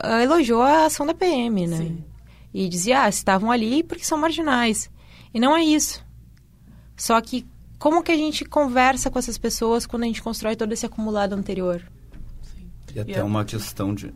uh, 0.02 0.20
elogiou 0.22 0.62
a 0.62 0.86
ação 0.86 1.06
da 1.06 1.14
PM, 1.14 1.66
né? 1.66 1.76
Sim. 1.76 2.04
E 2.52 2.68
dizia, 2.68 3.02
ah, 3.02 3.08
estavam 3.08 3.50
ali 3.50 3.82
porque 3.82 4.04
são 4.04 4.18
marginais. 4.18 4.90
E 5.32 5.38
não 5.38 5.56
é 5.56 5.62
isso. 5.62 6.04
Só 6.96 7.20
que 7.20 7.46
como 7.78 8.02
que 8.02 8.10
a 8.10 8.16
gente 8.16 8.44
conversa 8.44 9.10
com 9.10 9.18
essas 9.18 9.38
pessoas 9.38 9.86
quando 9.86 10.02
a 10.02 10.06
gente 10.06 10.22
constrói 10.22 10.56
todo 10.56 10.72
esse 10.72 10.84
acumulado 10.84 11.34
anterior? 11.34 11.80
Sim. 12.42 12.68
E 12.94 12.98
até 12.98 13.22
uma 13.22 13.44
questão 13.44 13.94
de 13.94 14.12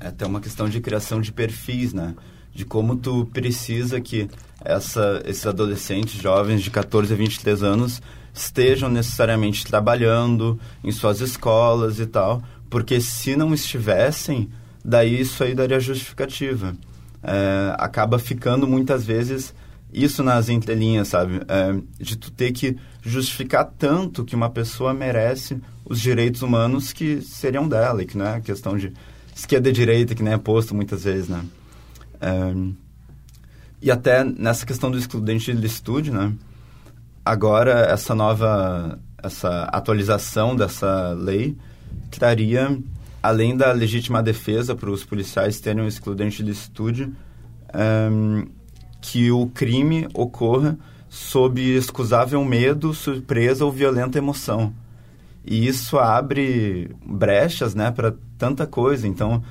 é 0.00 0.08
até 0.08 0.26
uma 0.26 0.40
questão 0.40 0.68
de 0.68 0.80
criação 0.80 1.20
de 1.20 1.32
perfis, 1.32 1.94
né? 1.94 2.14
De 2.52 2.64
como 2.64 2.96
tu 2.96 3.26
precisa 3.32 4.00
que 4.00 4.28
essa, 4.64 5.22
esses 5.24 5.46
adolescentes 5.46 6.20
jovens 6.20 6.62
de 6.62 6.70
14 6.70 7.12
a 7.12 7.16
23 7.16 7.62
anos 7.62 8.02
estejam 8.36 8.88
necessariamente 8.88 9.66
trabalhando 9.66 10.58
em 10.84 10.92
suas 10.92 11.20
escolas 11.20 11.98
e 11.98 12.06
tal, 12.06 12.42
porque 12.68 13.00
se 13.00 13.34
não 13.34 13.54
estivessem, 13.54 14.50
daí 14.84 15.20
isso 15.20 15.42
aí 15.42 15.54
daria 15.54 15.80
justificativa. 15.80 16.76
É, 17.22 17.74
acaba 17.78 18.18
ficando 18.18 18.66
muitas 18.66 19.04
vezes 19.04 19.54
isso 19.92 20.22
nas 20.22 20.48
entrelinhas, 20.48 21.08
sabe? 21.08 21.40
É, 21.48 21.80
de 21.98 22.16
tu 22.16 22.30
ter 22.30 22.52
que 22.52 22.76
justificar 23.02 23.64
tanto 23.78 24.24
que 24.24 24.36
uma 24.36 24.50
pessoa 24.50 24.92
merece 24.92 25.58
os 25.84 26.00
direitos 26.00 26.42
humanos 26.42 26.92
que 26.92 27.22
seriam 27.22 27.66
dela, 27.66 28.02
e 28.02 28.06
que 28.06 28.18
não 28.18 28.26
é 28.26 28.40
questão 28.40 28.76
de 28.76 28.92
esquerda 29.34 29.68
e 29.68 29.72
direita, 29.72 30.14
que 30.14 30.22
nem 30.22 30.34
é 30.34 30.38
posto 30.38 30.74
muitas 30.74 31.04
vezes, 31.04 31.28
né? 31.28 31.44
É, 32.20 32.52
e 33.80 33.90
até 33.90 34.24
nessa 34.24 34.66
questão 34.66 34.90
do 34.90 34.98
excludente 34.98 35.52
de 35.52 35.60
licitude, 35.60 36.10
né? 36.10 36.32
Agora, 37.26 37.88
essa 37.90 38.14
nova, 38.14 39.00
essa 39.20 39.64
atualização 39.64 40.54
dessa 40.54 41.12
lei 41.12 41.56
traria, 42.08 42.78
além 43.20 43.56
da 43.56 43.72
legítima 43.72 44.22
defesa 44.22 44.76
para 44.76 44.88
os 44.88 45.04
policiais 45.04 45.58
terem 45.58 45.82
um 45.82 45.88
excludente 45.88 46.36
de 46.36 46.44
licitude, 46.44 47.12
um, 47.74 48.46
que 49.00 49.28
o 49.32 49.48
crime 49.48 50.06
ocorra 50.14 50.78
sob 51.08 51.60
excusável 51.60 52.44
medo, 52.44 52.94
surpresa 52.94 53.64
ou 53.64 53.72
violenta 53.72 54.18
emoção. 54.18 54.72
E 55.44 55.66
isso 55.66 55.98
abre 55.98 56.94
brechas, 57.04 57.74
né, 57.74 57.90
para 57.90 58.14
tanta 58.38 58.68
coisa. 58.68 59.08
Então, 59.08 59.42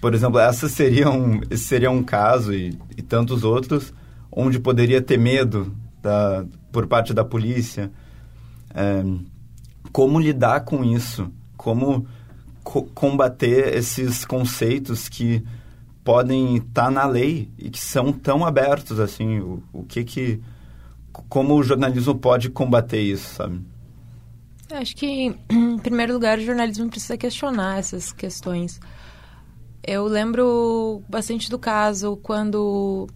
por 0.00 0.14
exemplo, 0.14 0.40
essa 0.40 0.70
seria 0.70 1.10
um, 1.10 1.42
esse 1.50 1.64
seria 1.64 1.90
um 1.90 2.02
caso 2.02 2.54
e, 2.54 2.78
e 2.96 3.02
tantos 3.02 3.44
outros 3.44 3.92
onde 4.32 4.58
poderia 4.58 5.02
ter 5.02 5.18
medo 5.18 5.70
da, 6.02 6.44
por 6.72 6.86
parte 6.86 7.12
da 7.12 7.24
polícia. 7.24 7.90
É, 8.74 9.02
como 9.92 10.18
lidar 10.18 10.60
com 10.60 10.84
isso? 10.84 11.30
Como 11.56 12.06
co 12.62 12.82
combater 12.94 13.74
esses 13.74 14.24
conceitos 14.24 15.08
que 15.08 15.44
podem 16.04 16.56
estar 16.56 16.84
tá 16.84 16.90
na 16.90 17.06
lei 17.06 17.50
e 17.58 17.70
que 17.70 17.78
são 17.78 18.12
tão 18.12 18.44
abertos 18.44 19.00
assim? 19.00 19.40
O, 19.40 19.62
o 19.72 19.84
que 19.84 20.04
que... 20.04 20.40
Como 21.28 21.54
o 21.54 21.62
jornalismo 21.62 22.14
pode 22.14 22.50
combater 22.50 23.00
isso, 23.00 23.34
sabe? 23.34 23.60
Acho 24.72 24.94
que, 24.96 25.34
em 25.50 25.78
primeiro 25.78 26.12
lugar, 26.12 26.38
o 26.38 26.42
jornalismo 26.42 26.88
precisa 26.88 27.16
questionar 27.16 27.78
essas 27.78 28.12
questões. 28.12 28.80
Eu 29.82 30.04
lembro 30.04 31.02
bastante 31.08 31.50
do 31.50 31.58
caso 31.58 32.16
quando 32.22 33.08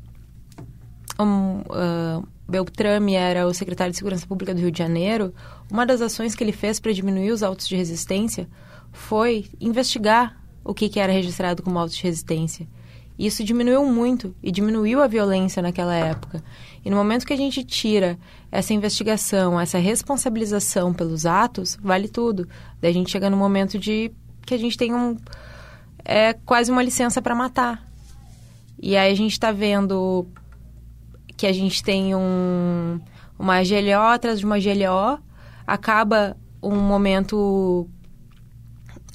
um, 1.18 1.61
uh, 1.61 2.26
Beltrame 2.49 3.14
era 3.14 3.47
o 3.47 3.54
secretário 3.54 3.92
de 3.92 3.99
Segurança 3.99 4.26
Pública 4.26 4.54
do 4.54 4.61
Rio 4.61 4.71
de 4.71 4.78
Janeiro, 4.78 5.35
uma 5.71 5.87
das 5.87 6.00
ações 6.00 6.35
que 6.35 6.44
ele 6.44 6.52
fez 6.52 6.78
para 6.78 6.92
diminuir 6.92 7.30
os 7.30 7.42
autos 7.42 7.66
de 7.66 7.76
resistência 7.76 8.49
foi 8.92 9.47
investigar 9.61 10.40
o 10.64 10.73
que, 10.73 10.88
que 10.88 11.00
era 11.00 11.12
registrado 11.12 11.62
como 11.62 11.78
autos 11.78 11.97
de 11.97 12.02
resistência. 12.02 12.66
Isso 13.18 13.44
diminuiu 13.44 13.85
muito 13.85 14.35
e 14.42 14.50
diminuiu 14.50 15.00
a 15.00 15.06
violência 15.06 15.62
naquela 15.62 15.94
época. 15.94 16.42
E 16.85 16.90
no 16.90 16.97
momento 16.97 17.25
que 17.25 17.33
a 17.33 17.37
gente 17.37 17.62
tira 17.62 18.18
essa 18.50 18.75
investigação, 18.75 19.61
essa 19.61 19.78
responsabilização 19.78 20.92
pelos 20.92 21.25
atos, 21.25 21.78
vale 21.80 22.09
tudo. 22.09 22.49
Daí 22.80 22.90
a 22.90 22.94
gente 22.94 23.11
chega 23.11 23.30
no 23.30 23.37
momento 23.37 23.78
de 23.78 24.11
que 24.44 24.54
a 24.54 24.59
gente 24.59 24.76
tem 24.76 24.92
um 24.92 25.16
é 26.04 26.35
quase 26.35 26.71
uma 26.71 26.83
licença 26.83 27.23
para 27.23 27.35
matar. 27.35 27.88
E 28.80 28.97
aí 28.97 29.12
a 29.12 29.16
gente 29.16 29.33
está 29.33 29.50
vendo 29.52 30.26
que 31.37 31.47
a 31.47 31.53
gente 31.53 31.83
tem 31.83 32.14
um, 32.14 33.00
uma 33.38 33.62
GLO 33.62 34.12
atrás 34.12 34.38
de 34.38 34.47
uma 34.47 34.59
GLO, 34.59 35.19
acaba 35.67 36.37
um 36.62 36.76
momento 36.76 37.88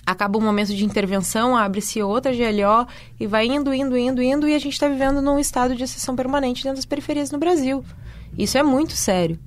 acaba 0.05 0.39
um 0.39 0.41
momento 0.41 0.73
de 0.73 0.83
intervenção, 0.83 1.55
abre-se 1.55 2.01
outra 2.01 2.31
GLO 2.31 2.87
e 3.19 3.27
vai 3.27 3.45
indo, 3.45 3.71
indo, 3.71 3.95
indo, 3.95 4.23
indo 4.23 4.47
e 4.47 4.55
a 4.55 4.59
gente 4.59 4.73
está 4.73 4.87
vivendo 4.87 5.21
num 5.21 5.37
estado 5.37 5.75
de 5.75 5.83
exceção 5.83 6.15
permanente 6.15 6.63
dentro 6.63 6.77
das 6.77 6.85
periferias 6.85 7.29
no 7.29 7.37
Brasil. 7.37 7.85
Isso 8.35 8.57
é 8.57 8.63
muito 8.63 8.93
sério. 8.93 9.39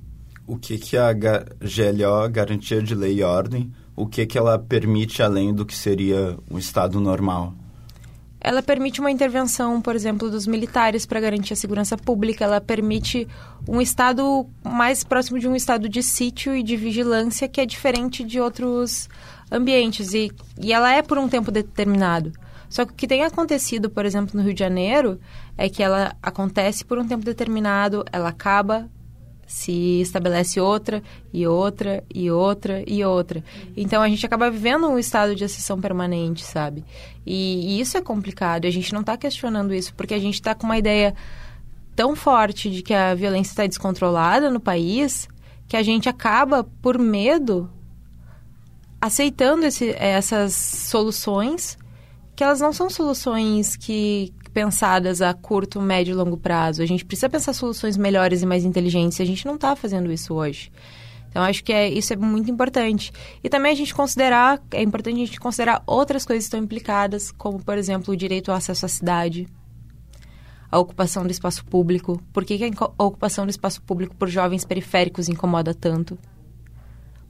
O 0.47 0.57
que 0.57 0.77
que 0.77 0.95
a 0.97 1.11
GLO, 1.13 2.29
Garantia 2.31 2.81
de 2.81 2.95
Lei 2.95 3.19
e 3.19 3.23
Ordem, 3.23 3.73
o 3.95 4.07
que 4.07 4.25
que 4.25 4.37
ela 4.37 4.57
permite 4.57 5.21
além 5.21 5.53
do 5.53 5.65
que 5.65 5.75
seria 5.75 6.37
o 6.49 6.57
estado 6.57 6.99
normal? 6.99 7.53
Ela 8.43 8.61
permite 8.61 8.99
uma 8.99 9.09
intervenção, 9.09 9.81
por 9.81 9.95
exemplo, 9.95 10.29
dos 10.29 10.45
militares 10.45 11.05
para 11.05 11.21
garantir 11.21 11.53
a 11.53 11.55
segurança 11.55 11.97
pública, 11.97 12.43
ela 12.43 12.59
permite 12.59 13.25
um 13.65 13.79
estado 13.79 14.45
mais 14.61 15.01
próximo 15.01 15.39
de 15.39 15.47
um 15.47 15.55
estado 15.55 15.87
de 15.87 16.03
sítio 16.03 16.53
e 16.53 16.61
de 16.61 16.75
vigilância 16.75 17.47
que 17.47 17.61
é 17.61 17.65
diferente 17.65 18.21
de 18.21 18.41
outros 18.41 19.07
ambientes 19.49 20.13
e, 20.13 20.29
e 20.61 20.73
ela 20.73 20.91
é 20.91 21.01
por 21.01 21.17
um 21.17 21.29
tempo 21.29 21.51
determinado. 21.51 22.33
Só 22.67 22.85
que 22.85 22.91
o 22.91 22.95
que 22.95 23.07
tem 23.07 23.23
acontecido, 23.23 23.89
por 23.89 24.05
exemplo, 24.05 24.35
no 24.35 24.43
Rio 24.43 24.53
de 24.53 24.59
Janeiro, 24.59 25.19
é 25.57 25.69
que 25.69 25.81
ela 25.81 26.13
acontece 26.21 26.83
por 26.83 26.97
um 26.97 27.07
tempo 27.07 27.23
determinado, 27.23 28.03
ela 28.11 28.29
acaba, 28.29 28.89
se 29.53 30.01
estabelece 30.01 30.59
outra 30.59 31.03
e 31.31 31.45
outra 31.45 32.03
e 32.11 32.31
outra 32.31 32.83
e 32.87 33.05
outra. 33.05 33.43
Então 33.77 34.01
a 34.01 34.09
gente 34.09 34.25
acaba 34.25 34.49
vivendo 34.49 34.87
um 34.87 34.97
estado 34.97 35.35
de 35.35 35.43
exceção 35.43 35.79
permanente, 35.79 36.43
sabe? 36.43 36.83
E, 37.23 37.77
e 37.77 37.79
isso 37.79 37.95
é 37.95 38.01
complicado. 38.01 38.65
A 38.65 38.71
gente 38.71 38.91
não 38.91 39.01
está 39.01 39.15
questionando 39.15 39.71
isso 39.71 39.93
porque 39.93 40.15
a 40.15 40.19
gente 40.19 40.33
está 40.33 40.55
com 40.55 40.65
uma 40.65 40.79
ideia 40.79 41.13
tão 41.95 42.15
forte 42.15 42.67
de 42.67 42.81
que 42.81 42.95
a 42.95 43.13
violência 43.13 43.51
está 43.51 43.67
descontrolada 43.67 44.49
no 44.49 44.59
país 44.59 45.29
que 45.67 45.77
a 45.77 45.83
gente 45.83 46.09
acaba 46.09 46.63
por 46.81 46.97
medo 46.97 47.69
aceitando 48.99 49.67
esse, 49.67 49.91
essas 49.91 50.55
soluções 50.55 51.77
que 52.35 52.43
elas 52.43 52.59
não 52.59 52.73
são 52.73 52.89
soluções 52.89 53.75
que 53.75 54.33
pensadas 54.53 55.21
a 55.21 55.33
curto, 55.33 55.81
médio 55.81 56.11
e 56.11 56.15
longo 56.15 56.37
prazo. 56.37 56.81
A 56.81 56.85
gente 56.85 57.03
precisa 57.03 57.29
pensar 57.29 57.53
soluções 57.53 57.97
melhores 57.97 58.41
e 58.41 58.45
mais 58.45 58.63
inteligentes. 58.63 59.19
A 59.19 59.25
gente 59.25 59.45
não 59.45 59.55
está 59.55 59.75
fazendo 59.75 60.11
isso 60.11 60.33
hoje. 60.33 60.71
Então, 61.29 61.41
acho 61.41 61.63
que 61.63 61.73
é, 61.73 61.89
isso 61.89 62.13
é 62.13 62.15
muito 62.15 62.51
importante. 62.51 63.11
E 63.43 63.49
também 63.49 63.71
a 63.71 63.75
gente 63.75 63.93
considerar, 63.93 64.61
é 64.71 64.83
importante 64.83 65.15
a 65.15 65.25
gente 65.25 65.39
considerar 65.39 65.81
outras 65.87 66.25
coisas 66.25 66.43
que 66.43 66.47
estão 66.47 66.59
implicadas, 66.59 67.31
como, 67.31 67.59
por 67.59 67.75
exemplo, 67.75 68.13
o 68.13 68.17
direito 68.17 68.51
ao 68.51 68.57
acesso 68.57 68.85
à 68.85 68.89
cidade, 68.89 69.47
a 70.71 70.77
ocupação 70.77 71.25
do 71.25 71.31
espaço 71.31 71.65
público. 71.65 72.21
Por 72.31 72.45
que, 72.45 72.57
que 72.59 72.65
a 72.65 73.03
ocupação 73.03 73.47
do 73.47 73.49
espaço 73.49 73.81
público 73.81 74.15
por 74.15 74.29
jovens 74.29 74.63
periféricos 74.63 75.27
incomoda 75.27 75.73
tanto? 75.73 76.19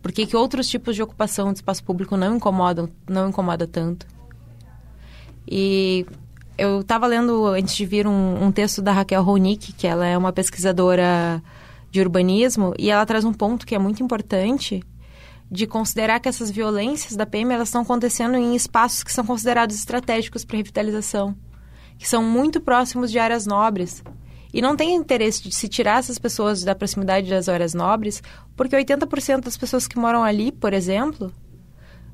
Por 0.01 0.11
que, 0.11 0.25
que 0.25 0.35
outros 0.35 0.67
tipos 0.67 0.97
de 0.97 1.01
ocupação 1.01 1.53
do 1.53 1.55
espaço 1.55 1.81
público 1.81 2.17
não 2.17 2.35
incomodam, 2.35 2.89
não 3.09 3.29
incomoda 3.29 3.65
tanto? 3.65 4.05
E 5.47 6.05
eu 6.57 6.81
estava 6.81 7.07
lendo 7.07 7.45
antes 7.47 7.75
de 7.75 7.85
vir 7.85 8.07
um, 8.07 8.43
um, 8.43 8.51
texto 8.51 8.81
da 8.81 8.91
Raquel 8.91 9.23
Ronick, 9.23 9.73
que 9.73 9.87
ela 9.87 10.05
é 10.05 10.17
uma 10.17 10.31
pesquisadora 10.31 11.41
de 11.89 11.99
urbanismo, 11.99 12.73
e 12.77 12.89
ela 12.89 13.05
traz 13.05 13.23
um 13.25 13.33
ponto 13.33 13.65
que 13.65 13.75
é 13.75 13.79
muito 13.79 14.03
importante 14.03 14.83
de 15.49 15.67
considerar 15.67 16.19
que 16.19 16.29
essas 16.29 16.49
violências 16.49 17.15
da 17.15 17.25
PM 17.25 17.53
elas 17.53 17.67
estão 17.67 17.81
acontecendo 17.81 18.35
em 18.35 18.55
espaços 18.55 19.03
que 19.03 19.13
são 19.13 19.25
considerados 19.25 19.75
estratégicos 19.75 20.43
para 20.43 20.57
revitalização, 20.57 21.35
que 21.97 22.07
são 22.07 22.23
muito 22.23 22.59
próximos 22.59 23.11
de 23.11 23.19
áreas 23.19 23.45
nobres. 23.45 24.03
E 24.53 24.61
não 24.61 24.75
tem 24.75 24.95
interesse 24.95 25.43
de 25.43 25.53
se 25.53 25.67
tirar 25.67 25.99
essas 25.99 26.19
pessoas 26.19 26.63
da 26.63 26.75
proximidade 26.75 27.29
das 27.29 27.49
áreas 27.49 27.73
nobres, 27.73 28.21
porque 28.55 28.75
80% 28.75 29.41
das 29.41 29.57
pessoas 29.57 29.87
que 29.87 29.97
moram 29.97 30.23
ali, 30.23 30.51
por 30.51 30.73
exemplo, 30.73 31.31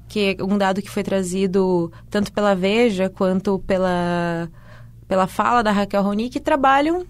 que 0.09 0.35
é 0.37 0.43
um 0.43 0.57
dado 0.57 0.81
que 0.81 0.89
foi 0.89 1.03
trazido 1.03 1.91
tanto 2.09 2.33
pela 2.33 2.55
Veja 2.55 3.09
quanto 3.09 3.59
pela, 3.59 4.49
pela 5.07 5.27
fala 5.27 5.61
da 5.61 5.71
Raquel 5.71 6.01
Roni, 6.01 6.29
que 6.29 6.39
trabalham 6.39 7.05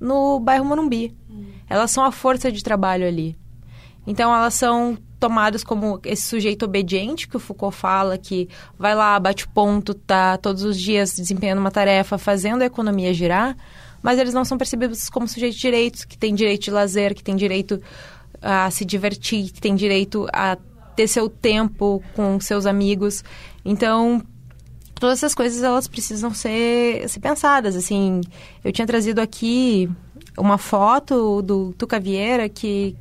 no 0.00 0.38
bairro 0.38 0.64
Morumbi. 0.64 1.14
Hum. 1.28 1.44
Elas 1.68 1.90
são 1.90 2.04
a 2.04 2.12
força 2.12 2.50
de 2.50 2.62
trabalho 2.62 3.06
ali. 3.06 3.36
Então, 4.06 4.32
elas 4.32 4.54
são 4.54 4.96
tomadas 5.18 5.64
como 5.64 5.98
esse 6.04 6.22
sujeito 6.22 6.64
obediente 6.64 7.26
que 7.26 7.36
o 7.36 7.40
Foucault 7.40 7.76
fala, 7.76 8.16
que 8.16 8.48
vai 8.78 8.94
lá, 8.94 9.18
bate 9.18 9.48
ponto, 9.48 9.92
tá 9.92 10.36
todos 10.36 10.62
os 10.62 10.78
dias 10.78 11.16
desempenhando 11.16 11.58
uma 11.58 11.70
tarefa, 11.70 12.16
fazendo 12.16 12.62
a 12.62 12.66
economia 12.66 13.12
girar, 13.12 13.56
mas 14.00 14.20
eles 14.20 14.32
não 14.32 14.44
são 14.44 14.56
percebidos 14.56 15.10
como 15.10 15.26
sujeitos 15.26 15.56
de 15.56 15.62
direitos, 15.62 16.04
que 16.04 16.16
tem 16.16 16.34
direito 16.34 16.64
de 16.64 16.70
lazer, 16.70 17.14
que 17.14 17.24
tem 17.24 17.34
direito 17.34 17.82
a 18.40 18.70
se 18.70 18.84
divertir, 18.84 19.50
que 19.50 19.60
tem 19.60 19.74
direito 19.74 20.28
a 20.32 20.56
ter 20.96 21.06
seu 21.06 21.28
tempo 21.28 22.02
com 22.14 22.40
seus 22.40 22.66
amigos. 22.66 23.22
Então, 23.64 24.22
todas 24.94 25.18
essas 25.18 25.34
coisas 25.34 25.62
elas 25.62 25.86
precisam 25.86 26.32
ser, 26.32 27.08
ser 27.08 27.20
pensadas. 27.20 27.76
Assim, 27.76 28.22
eu 28.64 28.72
tinha 28.72 28.86
trazido 28.86 29.20
aqui 29.20 29.88
uma 30.38 30.58
foto 30.58 31.42
do 31.42 31.72
Tuca 31.74 32.00
Vieira 32.00 32.48
que 32.48 32.96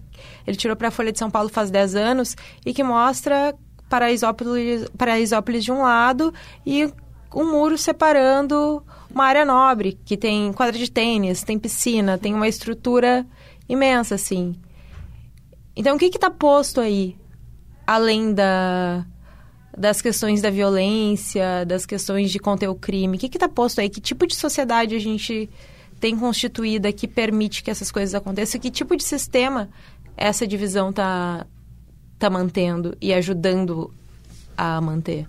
ele 0.45 0.58
tirou 0.58 0.75
para 0.75 0.89
a 0.89 0.91
Folha 0.91 1.12
de 1.12 1.19
São 1.19 1.31
Paulo 1.31 1.49
faz 1.49 1.71
10 1.71 1.95
anos 1.95 2.36
e 2.65 2.73
que 2.73 2.84
mostra 2.84 3.55
Paraisópolis, 3.89 4.88
Paraisópolis 4.97 5.63
de 5.63 5.71
um 5.71 5.81
lado 5.81 6.34
e 6.65 6.89
um 7.34 7.51
muro 7.51 7.77
separando 7.77 8.84
uma 9.13 9.25
área 9.25 9.45
nobre, 9.45 9.97
que 10.05 10.17
tem 10.17 10.51
quadra 10.53 10.77
de 10.77 10.89
tênis, 10.89 11.43
tem 11.43 11.60
piscina, 11.60 12.17
tem 12.17 12.34
uma 12.34 12.47
estrutura 12.47 13.25
imensa, 13.67 14.15
assim. 14.15 14.55
Então, 15.75 15.95
o 15.95 15.99
que 15.99 16.05
está 16.05 16.29
posto 16.29 16.79
aí? 16.79 17.17
Além 17.86 18.34
da, 18.34 19.06
das 19.78 20.02
questões 20.02 20.41
da 20.41 20.50
violência, 20.50 21.65
das 21.65 21.86
questões 21.86 22.32
de 22.32 22.39
conter 22.39 22.67
o 22.67 22.76
crime? 22.76 23.17
O 23.17 23.19
que 23.19 23.28
está 23.28 23.50
posto 23.50 23.82
aí? 23.82 23.89
Que 23.89 24.02
tipo 24.02 24.26
de 24.26 24.36
sociedade 24.36 24.95
a 24.95 25.00
gente 25.00 25.50
tem 26.00 26.17
constituída 26.17 26.91
que 26.91 27.08
permite 27.08 27.63
que 27.63 27.71
essas 27.71 27.91
coisas 27.91 28.15
aconteçam? 28.15 28.60
Que 28.60 28.71
tipo 28.71 28.95
de 28.95 29.04
sistema 29.04 29.69
essa 30.17 30.48
divisão 30.48 30.89
está 30.89 31.45
tá 32.17 32.30
mantendo 32.30 32.98
e 33.02 33.13
ajudando 33.13 33.93
a 34.58 34.80
manter? 34.80 35.28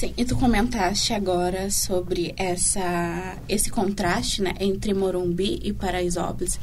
Sim, 0.00 0.14
e 0.16 0.24
tu 0.24 0.34
comentaste 0.36 1.12
agora 1.12 1.70
sobre 1.70 2.32
essa, 2.36 3.36
esse 3.48 3.70
contraste 3.70 4.40
né, 4.40 4.54
entre 4.58 4.94
Morumbi 4.94 5.60
e 5.62 5.72
Paraisópolis. 5.72 6.58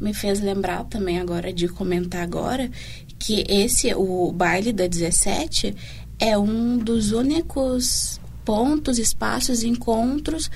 Me 0.00 0.14
fez 0.14 0.40
lembrar 0.40 0.84
também 0.84 1.18
agora 1.18 1.52
de 1.52 1.68
comentar 1.68 2.22
agora 2.22 2.70
que 3.18 3.44
esse, 3.48 3.94
o 3.94 4.32
baile 4.32 4.72
da 4.72 4.86
17, 4.86 5.74
é 6.18 6.36
um 6.38 6.78
dos 6.78 7.12
únicos 7.12 8.20
pontos, 8.44 8.98
espaços, 8.98 9.62
encontros 9.62 10.50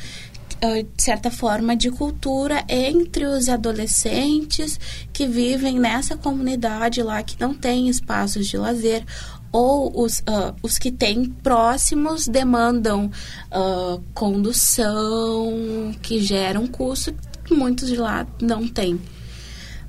de 0.95 1.03
certa 1.03 1.29
forma 1.29 1.75
de 1.75 1.91
cultura 1.91 2.65
entre 2.69 3.25
os 3.25 3.49
adolescentes 3.49 4.79
que 5.13 5.27
vivem 5.27 5.79
nessa 5.79 6.17
comunidade 6.17 7.03
lá 7.03 7.21
que 7.21 7.41
não 7.41 7.53
tem 7.53 7.89
espaços 7.89 8.47
de 8.47 8.57
lazer 8.57 9.05
ou 9.51 10.03
os, 10.03 10.21
uh, 10.21 10.55
os 10.63 10.79
que 10.79 10.91
têm 10.91 11.25
próximos 11.25 12.29
demandam 12.29 13.11
uh, 13.51 14.03
condução 14.15 15.93
que 16.01 16.21
gera 16.21 16.59
um 16.59 16.67
custo 16.67 17.13
que 17.45 17.55
muitos 17.55 17.89
de 17.89 17.97
lá 17.97 18.27
não 18.41 18.67
têm. 18.67 18.99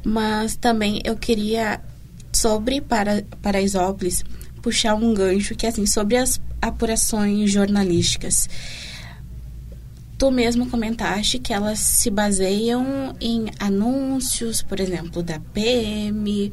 Mas 0.03 0.57
também 0.57 1.01
eu 1.05 1.15
queria 1.15 1.79
sobre 2.33 2.81
para, 2.81 3.23
Paraisópolis, 3.41 4.23
puxar 4.61 4.95
um 4.95 5.13
gancho 5.13 5.55
que 5.55 5.65
é 5.65 5.69
assim, 5.69 5.85
sobre 5.85 6.17
as 6.17 6.39
apurações 6.61 7.51
jornalísticas. 7.51 8.49
Tu 10.17 10.31
mesmo 10.31 10.69
comentaste 10.69 11.39
que 11.39 11.51
elas 11.51 11.79
se 11.79 12.09
baseiam 12.09 13.15
em 13.19 13.47
anúncios, 13.59 14.61
por 14.61 14.79
exemplo, 14.79 15.21
da 15.21 15.39
PM, 15.39 16.51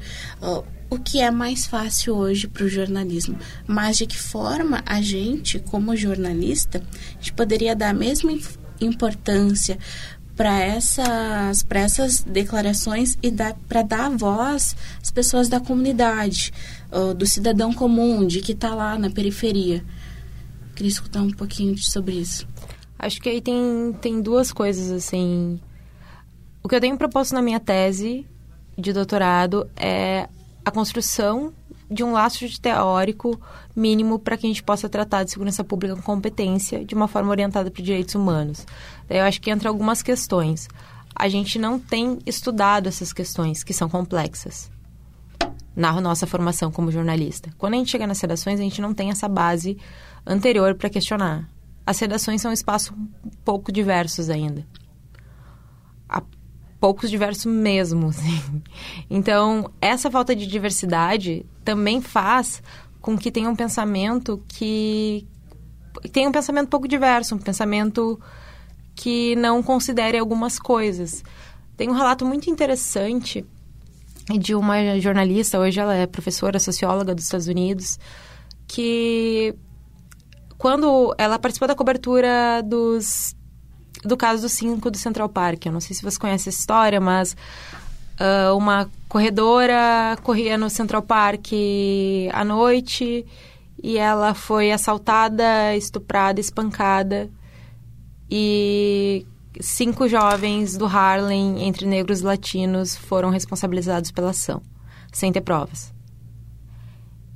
o 0.91 0.99
que 0.99 1.21
é 1.21 1.31
mais 1.31 1.67
fácil 1.67 2.17
hoje 2.17 2.49
para 2.49 2.65
o 2.65 2.69
jornalismo. 2.69 3.39
Mas 3.67 3.99
de 3.99 4.07
que 4.07 4.19
forma 4.19 4.83
a 4.85 5.01
gente, 5.01 5.61
como 5.61 5.97
jornalista, 5.97 6.79
a 6.79 7.13
gente 7.15 7.33
poderia 7.33 7.77
dar 7.77 7.91
a 7.91 7.95
mesma 7.95 8.37
importância 8.81 9.79
para 10.41 10.59
essas, 10.59 11.67
essas 11.69 12.21
declarações 12.23 13.19
e 13.23 13.31
para 13.69 13.83
dar 13.83 14.09
voz 14.09 14.75
às 15.03 15.11
pessoas 15.11 15.51
da 15.51 15.61
comunidade, 15.61 16.51
uh, 16.91 17.13
do 17.13 17.27
cidadão 17.27 17.75
comum, 17.75 18.27
de 18.27 18.41
que 18.41 18.53
está 18.53 18.75
lá 18.75 18.99
na 18.99 19.11
periferia. 19.11 19.85
Queria 20.75 20.89
escutar 20.89 21.21
um 21.21 21.31
pouquinho 21.31 21.77
sobre 21.77 22.15
isso. 22.15 22.49
Acho 22.99 23.21
que 23.21 23.29
aí 23.29 23.43
tem, 23.43 23.95
tem 24.01 24.23
duas 24.23 24.51
coisas, 24.51 24.91
assim. 24.91 25.61
O 26.63 26.71
que 26.71 26.75
eu 26.75 26.81
tenho 26.81 26.97
proposto 26.97 27.35
na 27.35 27.43
minha 27.43 27.61
tese 27.61 28.27
de 28.79 28.95
doutorado 28.95 29.69
é 29.77 30.27
a 30.65 30.71
construção 30.71 31.53
de 31.91 32.05
um 32.05 32.13
laço 32.13 32.47
de 32.47 32.61
teórico 32.61 33.41
mínimo 33.75 34.19
para 34.19 34.37
que 34.37 34.47
a 34.47 34.49
gente 34.49 34.63
possa 34.63 34.89
tratar 34.89 35.25
de 35.25 35.33
segurança 35.33 35.65
pública 35.65 35.97
com 35.97 36.03
competência 36.03 36.85
de 36.85 36.95
uma 36.95 37.09
forma 37.09 37.31
orientada 37.31 37.71
para 37.71 37.83
direitos 37.83 38.15
humanos. 38.15 38.65
Eu 39.09 39.25
acho 39.25 39.41
que 39.41 39.51
entra 39.51 39.69
algumas 39.69 40.03
questões. 40.03 40.69
A 41.15 41.29
gente 41.29 41.59
não 41.59 41.79
tem 41.79 42.19
estudado 42.25 42.89
essas 42.89 43.13
questões 43.13 43.65
que 43.65 43.75
são 43.75 43.89
complexas 43.89 44.71
na 45.75 46.01
nossa 46.01 46.27
formação 46.27 46.71
como 46.71 46.93
jornalista. 46.93 47.51
Quando 47.59 47.75
a 47.75 47.77
gente 47.79 47.91
chega 47.91 48.07
nas 48.07 48.21
redações, 48.21 48.61
a 48.61 48.63
gente 48.63 48.81
não 48.81 48.95
tem 48.95 49.11
essa 49.11 49.29
base 49.29 49.77
anterior 50.27 50.75
para 50.75 50.91
questionar. 50.91 51.49
As 51.85 51.99
redações 51.99 52.41
são 52.41 52.53
espaços 52.53 52.93
pouco 53.45 53.73
diversos 53.73 54.31
ainda. 54.31 54.65
Poucos 56.81 57.11
diversos 57.11 57.45
mesmo. 57.45 58.09
Assim. 58.11 58.63
Então, 59.09 59.71
essa 59.81 60.11
falta 60.11 60.35
de 60.35 60.47
diversidade 60.47 61.45
também 61.65 62.01
faz 62.01 62.63
com 63.01 63.17
que 63.17 63.31
tenha 63.31 63.49
um 63.49 63.57
pensamento 63.57 64.43
que 64.49 65.27
tem 66.13 66.27
um 66.27 66.33
pensamento 66.33 66.69
pouco 66.69 66.89
diverso, 66.89 67.35
um 67.35 67.39
pensamento 67.39 68.19
que 68.95 69.35
não 69.37 69.63
considere 69.63 70.19
algumas 70.19 70.59
coisas. 70.59 71.23
Tem 71.77 71.89
um 71.89 71.95
relato 71.95 72.25
muito 72.25 72.51
interessante 72.51 73.45
de 74.39 74.55
uma 74.55 74.99
jornalista, 75.01 75.59
hoje 75.59 75.81
ela 75.81 75.95
é 75.95 76.07
professora 76.07 76.59
socióloga 76.59 77.15
dos 77.15 77.25
Estados 77.25 77.49
Unidos, 77.49 77.99
que 78.69 79.55
quando 80.59 81.15
ela 81.19 81.39
participou 81.39 81.67
da 81.67 81.75
cobertura 81.75 82.63
dos 82.63 83.35
do 84.05 84.17
caso 84.17 84.43
dos 84.43 84.53
cinco 84.53 84.91
do 84.91 84.99
Central 84.99 85.29
Park. 85.29 85.67
Eu 85.67 85.73
não 85.73 85.81
sei 85.81 85.95
se 85.95 86.03
você 86.03 86.19
conhece 86.19 86.49
essa 86.49 86.59
história, 86.61 87.01
mas 87.01 87.37
uh, 88.19 88.57
uma 88.57 88.89
corredora 89.09 90.17
corria 90.23 90.57
no 90.57 90.71
Central 90.71 91.03
Park 91.03 91.49
à 92.33 92.45
noite 92.45 93.27
e 93.83 93.99
ela 93.99 94.35
foi 94.35 94.71
assaltada, 94.73 95.75
estuprada, 95.77 96.41
espancada 96.41 97.31
e 98.31 99.27
cinco 99.61 100.09
jovens 100.09 100.77
do 100.77 100.87
Harlem, 100.87 101.65
entre 101.65 101.87
negros 101.87 102.21
e 102.21 102.25
latinos, 102.25 102.95
foram 102.95 103.31
responsabilizados 103.31 104.11
pela 104.11 104.31
ação, 104.31 104.63
sem 105.13 105.33
ter 105.33 105.41
provas. 105.41 105.93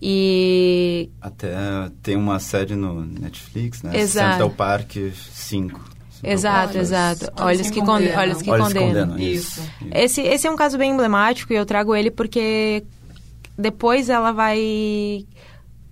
E. 0.00 1.10
Até 1.20 1.54
tem 2.02 2.16
uma 2.16 2.38
série 2.38 2.76
no 2.76 3.04
Netflix, 3.04 3.82
né? 3.82 3.98
Exato. 3.98 4.32
Central 4.32 4.50
Park 4.50 4.92
5. 5.14 5.93
Exato, 6.24 6.78
exato. 6.78 7.32
Olhos 7.40 7.70
que, 7.70 7.80
condenam. 7.80 8.18
Olhos 8.18 8.42
que 8.42 8.50
Olhos 8.50 8.68
condenam. 8.68 9.08
condenam. 9.08 9.18
Isso. 9.18 9.62
Esse, 9.92 10.22
esse 10.22 10.46
é 10.46 10.50
um 10.50 10.56
caso 10.56 10.78
bem 10.78 10.92
emblemático 10.92 11.52
e 11.52 11.56
eu 11.56 11.66
trago 11.66 11.94
ele 11.94 12.10
porque 12.10 12.84
depois 13.56 14.08
ela 14.08 14.32
vai 14.32 15.24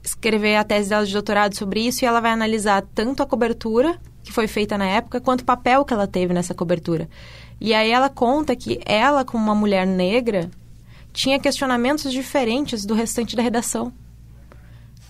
escrever 0.03 0.57
a 0.57 0.64
tese 0.64 0.88
dela 0.88 1.07
de 1.07 1.12
doutorado 1.12 1.57
sobre 1.57 1.87
isso 1.87 2.05
e 2.05 2.07
ela 2.07 2.21
vai 2.21 2.33
analisar 2.33 2.83
tanto 2.95 3.23
a 3.23 3.27
cobertura 3.27 3.99
que 4.23 4.33
foi 4.33 4.47
feita 4.47 4.79
na 4.79 4.87
época 4.87 5.21
quanto 5.21 5.42
o 5.42 5.45
papel 5.45 5.85
que 5.85 5.92
ela 5.92 6.07
teve 6.07 6.33
nessa 6.33 6.55
cobertura. 6.55 7.09
E 7.61 7.75
aí 7.75 7.90
ela 7.90 8.09
conta 8.09 8.57
que 8.57 8.81
ela, 8.85 9.25
como 9.25 9.45
uma 9.45 9.55
mulher 9.55 9.87
negra, 9.87 10.51
tinha 11.12 11.38
questionamentos 11.38 12.11
diferentes 12.11 12.85
do 12.85 12.95
restante 12.95 13.37
da 13.37 13.42
redação. 13.42 13.92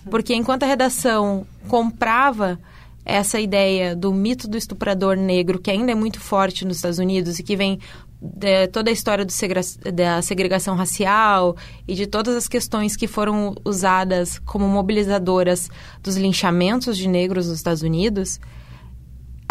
Porque 0.09 0.35
enquanto 0.35 0.63
a 0.63 0.67
redação 0.67 1.47
comprava 1.67 2.59
essa 3.05 3.39
ideia 3.39 3.95
do 3.95 4.13
mito 4.13 4.47
do 4.47 4.57
estuprador 4.57 5.15
negro, 5.17 5.59
que 5.59 5.71
ainda 5.71 5.91
é 5.91 5.95
muito 5.95 6.19
forte 6.19 6.65
nos 6.65 6.77
Estados 6.77 6.99
Unidos 6.99 7.39
e 7.39 7.43
que 7.43 7.55
vem 7.55 7.79
de 8.21 8.67
toda 8.67 8.89
a 8.89 8.93
história 8.93 9.27
segra 9.27 9.59
da 9.93 10.21
segregação 10.21 10.75
racial 10.75 11.57
e 11.85 11.93
de 11.93 12.07
todas 12.07 12.35
as 12.35 12.47
questões 12.47 12.95
que 12.95 13.05
foram 13.05 13.53
usadas 13.65 14.39
como 14.39 14.65
mobilizadoras 14.65 15.69
dos 16.01 16.15
linchamentos 16.15 16.97
de 16.97 17.09
negros 17.09 17.47
nos 17.47 17.57
Estados 17.57 17.81
Unidos, 17.81 18.39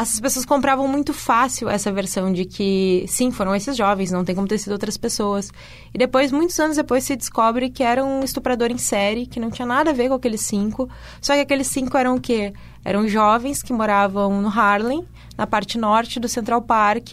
essas 0.03 0.21
pessoas 0.21 0.45
compravam 0.45 0.87
muito 0.87 1.13
fácil 1.13 1.69
essa 1.69 1.91
versão 1.93 2.33
de 2.33 2.45
que, 2.45 3.05
sim, 3.09 3.31
foram 3.31 3.55
esses 3.55 3.77
jovens, 3.77 4.11
não 4.11 4.25
tem 4.25 4.35
como 4.35 4.47
ter 4.47 4.59
sido 4.59 4.73
outras 4.73 4.97
pessoas. 4.97 5.51
E 5.95 5.99
depois, 5.99 6.31
muitos 6.33 6.59
anos 6.59 6.77
depois, 6.77 7.05
se 7.05 7.17
descobre 7.17 7.71
que 7.71 7.83
era 7.83 8.05
um 8.05 8.23
estuprador 8.23 8.71
em 8.71 8.79
série, 8.79 9.27
que 9.27 9.41
não 9.41 9.51
tinha 9.51 9.67
nada 9.67 9.91
a 9.91 9.95
ver 9.95 10.09
com 10.09 10.15
aqueles 10.15 10.43
cinco. 10.43 10.89
Só 11.21 11.35
que 11.35 11.41
aqueles 11.41 11.69
cinco 11.69 11.97
eram 11.97 12.17
o 12.17 12.21
quê? 12.21 12.53
Eram 12.85 13.07
jovens 13.07 13.63
que 13.63 13.73
moravam 13.73 14.43
no 14.43 14.49
Harlem, 14.49 15.07
na 15.39 15.47
parte 15.47 15.79
norte 15.79 16.19
do 16.19 16.29
Central 16.29 16.63
Park, 16.63 17.13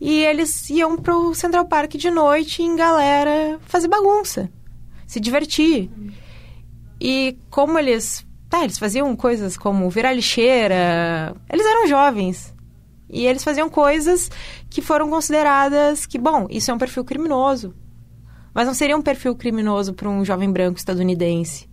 e 0.00 0.24
eles 0.24 0.68
iam 0.68 0.96
pro 0.98 1.34
Central 1.34 1.66
Park 1.66 1.94
de 1.94 2.10
noite 2.10 2.62
em 2.62 2.76
galera 2.76 3.58
fazer 3.66 3.88
bagunça, 3.88 4.50
se 5.06 5.20
divertir. 5.20 5.88
E 7.00 7.36
como 7.50 7.78
eles 7.78 8.25
Tá, 8.48 8.62
eles 8.62 8.78
faziam 8.78 9.14
coisas 9.16 9.56
como 9.56 9.90
virar 9.90 10.12
lixeira. 10.12 11.34
Eles 11.50 11.66
eram 11.66 11.86
jovens. 11.86 12.54
E 13.08 13.26
eles 13.26 13.44
faziam 13.44 13.68
coisas 13.68 14.30
que 14.68 14.82
foram 14.82 15.08
consideradas 15.08 16.06
que, 16.06 16.18
bom, 16.18 16.46
isso 16.50 16.70
é 16.70 16.74
um 16.74 16.78
perfil 16.78 17.04
criminoso. 17.04 17.74
Mas 18.52 18.66
não 18.66 18.74
seria 18.74 18.96
um 18.96 19.02
perfil 19.02 19.34
criminoso 19.34 19.94
para 19.94 20.08
um 20.08 20.24
jovem 20.24 20.50
branco 20.50 20.78
estadunidense. 20.78 21.68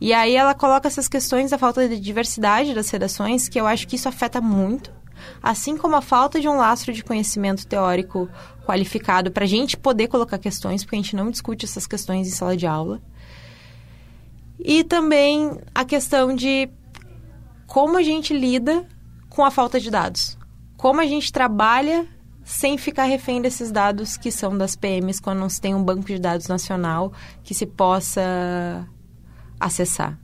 E 0.00 0.12
aí 0.12 0.36
ela 0.36 0.54
coloca 0.54 0.86
essas 0.86 1.08
questões 1.08 1.50
da 1.50 1.58
falta 1.58 1.88
de 1.88 1.98
diversidade 1.98 2.74
das 2.74 2.90
redações, 2.90 3.48
que 3.48 3.60
eu 3.60 3.66
acho 3.66 3.88
que 3.88 3.96
isso 3.96 4.08
afeta 4.08 4.40
muito. 4.40 4.92
Assim 5.42 5.76
como 5.76 5.96
a 5.96 6.00
falta 6.00 6.40
de 6.40 6.48
um 6.48 6.56
lastro 6.56 6.92
de 6.92 7.02
conhecimento 7.02 7.66
teórico 7.66 8.28
qualificado 8.64 9.32
para 9.32 9.44
a 9.44 9.48
gente 9.48 9.76
poder 9.76 10.06
colocar 10.06 10.38
questões, 10.38 10.84
porque 10.84 10.94
a 10.94 11.00
gente 11.00 11.16
não 11.16 11.30
discute 11.30 11.64
essas 11.64 11.86
questões 11.86 12.28
em 12.28 12.30
sala 12.30 12.56
de 12.56 12.66
aula. 12.66 13.00
E 14.58 14.82
também 14.84 15.58
a 15.74 15.84
questão 15.84 16.34
de 16.34 16.68
como 17.66 17.96
a 17.96 18.02
gente 18.02 18.32
lida 18.34 18.86
com 19.28 19.44
a 19.44 19.50
falta 19.50 19.78
de 19.78 19.90
dados. 19.90 20.36
Como 20.76 21.00
a 21.00 21.06
gente 21.06 21.32
trabalha 21.32 22.06
sem 22.42 22.78
ficar 22.78 23.04
refém 23.04 23.42
desses 23.42 23.70
dados 23.70 24.16
que 24.16 24.30
são 24.30 24.56
das 24.56 24.74
PMs 24.74 25.20
quando 25.20 25.38
não 25.40 25.48
se 25.48 25.60
tem 25.60 25.74
um 25.74 25.84
banco 25.84 26.06
de 26.06 26.18
dados 26.18 26.48
nacional 26.48 27.12
que 27.44 27.54
se 27.54 27.66
possa 27.66 28.88
acessar. 29.60 30.18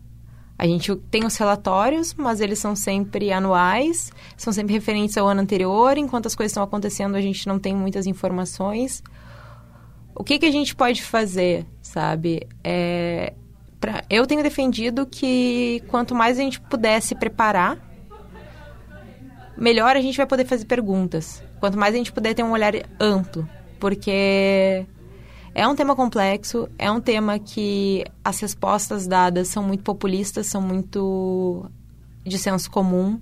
A 0.56 0.66
gente 0.66 0.94
tem 1.10 1.26
os 1.26 1.36
relatórios, 1.36 2.14
mas 2.14 2.40
eles 2.40 2.58
são 2.58 2.74
sempre 2.74 3.32
anuais, 3.32 4.10
são 4.36 4.52
sempre 4.52 4.72
referentes 4.72 5.18
ao 5.18 5.28
ano 5.28 5.42
anterior. 5.42 5.98
Enquanto 5.98 6.26
as 6.26 6.34
coisas 6.34 6.52
estão 6.52 6.62
acontecendo, 6.62 7.16
a 7.16 7.20
gente 7.20 7.46
não 7.46 7.58
tem 7.58 7.74
muitas 7.74 8.06
informações. 8.06 9.02
O 10.14 10.22
que, 10.22 10.38
que 10.38 10.46
a 10.46 10.50
gente 10.50 10.74
pode 10.74 11.02
fazer, 11.02 11.66
sabe? 11.82 12.46
É, 12.62 13.34
pra, 13.80 14.04
eu 14.08 14.26
tenho 14.26 14.42
defendido 14.42 15.06
que 15.06 15.82
quanto 15.88 16.14
mais 16.14 16.38
a 16.38 16.42
gente 16.42 16.60
puder 16.60 17.00
se 17.00 17.14
preparar, 17.14 17.78
melhor 19.56 19.96
a 19.96 20.00
gente 20.00 20.16
vai 20.16 20.26
poder 20.26 20.46
fazer 20.46 20.64
perguntas. 20.64 21.42
Quanto 21.60 21.78
mais 21.78 21.94
a 21.94 21.98
gente 21.98 22.12
puder 22.12 22.34
ter 22.34 22.42
um 22.42 22.52
olhar 22.52 22.74
amplo, 23.00 23.48
porque 23.78 24.86
é 25.54 25.66
um 25.68 25.76
tema 25.76 25.94
complexo, 25.94 26.68
é 26.78 26.90
um 26.90 27.00
tema 27.00 27.38
que 27.38 28.04
as 28.24 28.40
respostas 28.40 29.06
dadas 29.06 29.48
são 29.48 29.62
muito 29.62 29.84
populistas, 29.84 30.46
são 30.46 30.60
muito 30.60 31.70
de 32.24 32.38
senso 32.38 32.70
comum. 32.70 33.20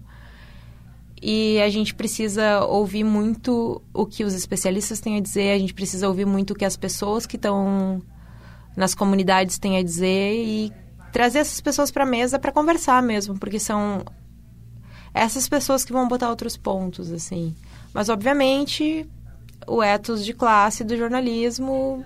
E 1.21 1.61
a 1.61 1.69
gente 1.69 1.95
precisa 1.95 2.65
ouvir 2.65 3.05
muito 3.05 3.81
o 3.95 4.07
que 4.07 4.25
os 4.25 4.35
especialistas 4.35 4.99
têm 4.99 5.19
a 5.19 5.21
dizer, 5.21 5.53
a 5.53 5.59
gente 5.59 5.73
precisa 5.73 6.09
ouvir 6.09 6.27
muito 6.27 6.51
o 6.53 6.55
que 6.57 6.65
as 6.65 6.77
pessoas 6.77 7.27
que 7.27 7.37
estão 7.37 8.03
nas 8.77 8.95
comunidades 8.95 9.59
têm 9.59 9.77
a 9.77 9.83
dizer 9.83 10.35
e 10.35 10.73
trazer 11.13 11.41
essas 11.41 11.61
pessoas 11.61 11.91
para 11.91 12.05
a 12.05 12.07
mesa 12.07 12.39
para 12.39 12.51
conversar 12.51 13.03
mesmo, 13.03 13.39
porque 13.39 13.61
são 13.61 14.03
essas 15.15 15.49
pessoas 15.49 15.85
que 15.85 15.93
vão 15.93 16.09
botar 16.09 16.31
outros 16.31 16.57
pontos, 16.57 17.13
assim. 17.13 17.55
Mas, 17.93 18.09
obviamente, 18.09 19.07
o 19.67 19.83
ethos 19.83 20.25
de 20.25 20.33
classe 20.33 20.83
do 20.83 20.97
jornalismo, 20.97 22.05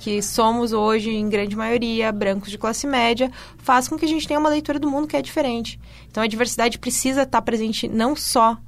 que 0.00 0.20
somos 0.20 0.72
hoje, 0.72 1.10
em 1.10 1.28
grande 1.28 1.54
maioria, 1.54 2.10
brancos 2.10 2.50
de 2.50 2.58
classe 2.58 2.86
média, 2.86 3.30
faz 3.58 3.86
com 3.86 3.96
que 3.96 4.04
a 4.04 4.08
gente 4.08 4.26
tenha 4.26 4.40
uma 4.40 4.48
leitura 4.48 4.80
do 4.80 4.90
mundo 4.90 5.06
que 5.06 5.16
é 5.16 5.22
diferente. 5.22 5.78
Então, 6.10 6.22
a 6.22 6.26
diversidade 6.26 6.78
precisa 6.78 7.22
estar 7.22 7.40
presente 7.42 7.86
não 7.86 8.16
só 8.16 8.58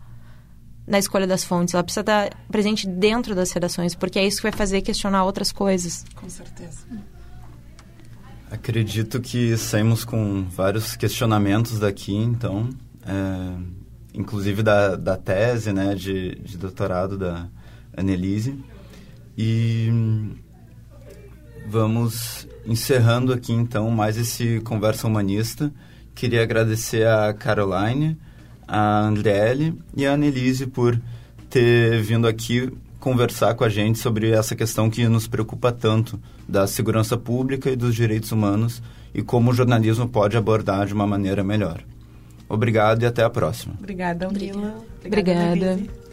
na 0.87 0.99
escolha 0.99 1.27
das 1.27 1.43
fontes, 1.43 1.75
ela 1.75 1.83
precisa 1.83 2.03
estar 2.03 2.31
presente 2.49 2.87
dentro 2.87 3.35
das 3.35 3.51
redações, 3.51 3.95
porque 3.95 4.19
é 4.19 4.27
isso 4.27 4.37
que 4.37 4.43
vai 4.45 4.53
fazer 4.53 4.83
questionar 4.83 5.25
outras 5.25 5.51
coisas. 5.51 6.05
Com 6.15 6.29
certeza. 6.29 6.87
Acredito 8.55 9.21
que 9.21 9.57
saímos 9.57 10.05
com 10.05 10.45
vários 10.45 10.95
questionamentos 10.95 11.81
daqui, 11.81 12.15
então, 12.15 12.71
é, 13.05 13.57
inclusive 14.15 14.63
da, 14.63 14.95
da 14.95 15.17
tese 15.17 15.73
né, 15.73 15.97
de, 15.97 16.37
de 16.37 16.57
doutorado 16.57 17.19
da 17.19 17.49
Annelise. 17.97 18.57
E 19.37 19.89
vamos 21.67 22.47
encerrando 22.65 23.33
aqui, 23.33 23.53
então, 23.53 23.91
mais 23.91 24.17
esse 24.17 24.61
Conversa 24.61 25.09
Humanista. 25.09 25.75
Queria 26.15 26.45
agradecer 26.45 27.09
a 27.09 27.35
Caroline, 27.35 28.17
a 28.69 29.01
Andriele 29.01 29.77
e 29.97 30.07
a 30.07 30.13
Annelise 30.13 30.69
por 30.69 30.97
ter 31.51 32.01
vindo 32.03 32.29
aqui 32.29 32.73
conversar 33.05 33.53
com 33.55 33.65
a 33.65 33.69
gente 33.69 33.99
sobre 33.99 34.31
essa 34.31 34.57
questão 34.57 34.89
que 34.89 35.07
nos 35.07 35.29
preocupa 35.29 35.71
tanto 35.71 36.19
da 36.49 36.67
segurança 36.67 37.19
pública 37.19 37.69
e 37.69 37.77
dos 37.77 37.95
direitos 37.95 38.33
humanos 38.33 38.83
e 39.13 39.21
como 39.21 39.51
o 39.51 39.55
jornalismo 39.55 40.09
pode 40.09 40.39
abordar 40.39 40.87
de 40.87 40.95
uma 40.95 41.07
maneira 41.07 41.45
melhor. 41.45 41.85
Obrigado 42.49 43.03
e 43.03 43.07
até 43.07 43.23
a 43.23 43.29
próxima. 43.29 43.75
Obrigada, 43.79 44.27
Mila. 44.31 44.75
Obrigada. 45.05 45.49
Obrigada. 45.51 46.04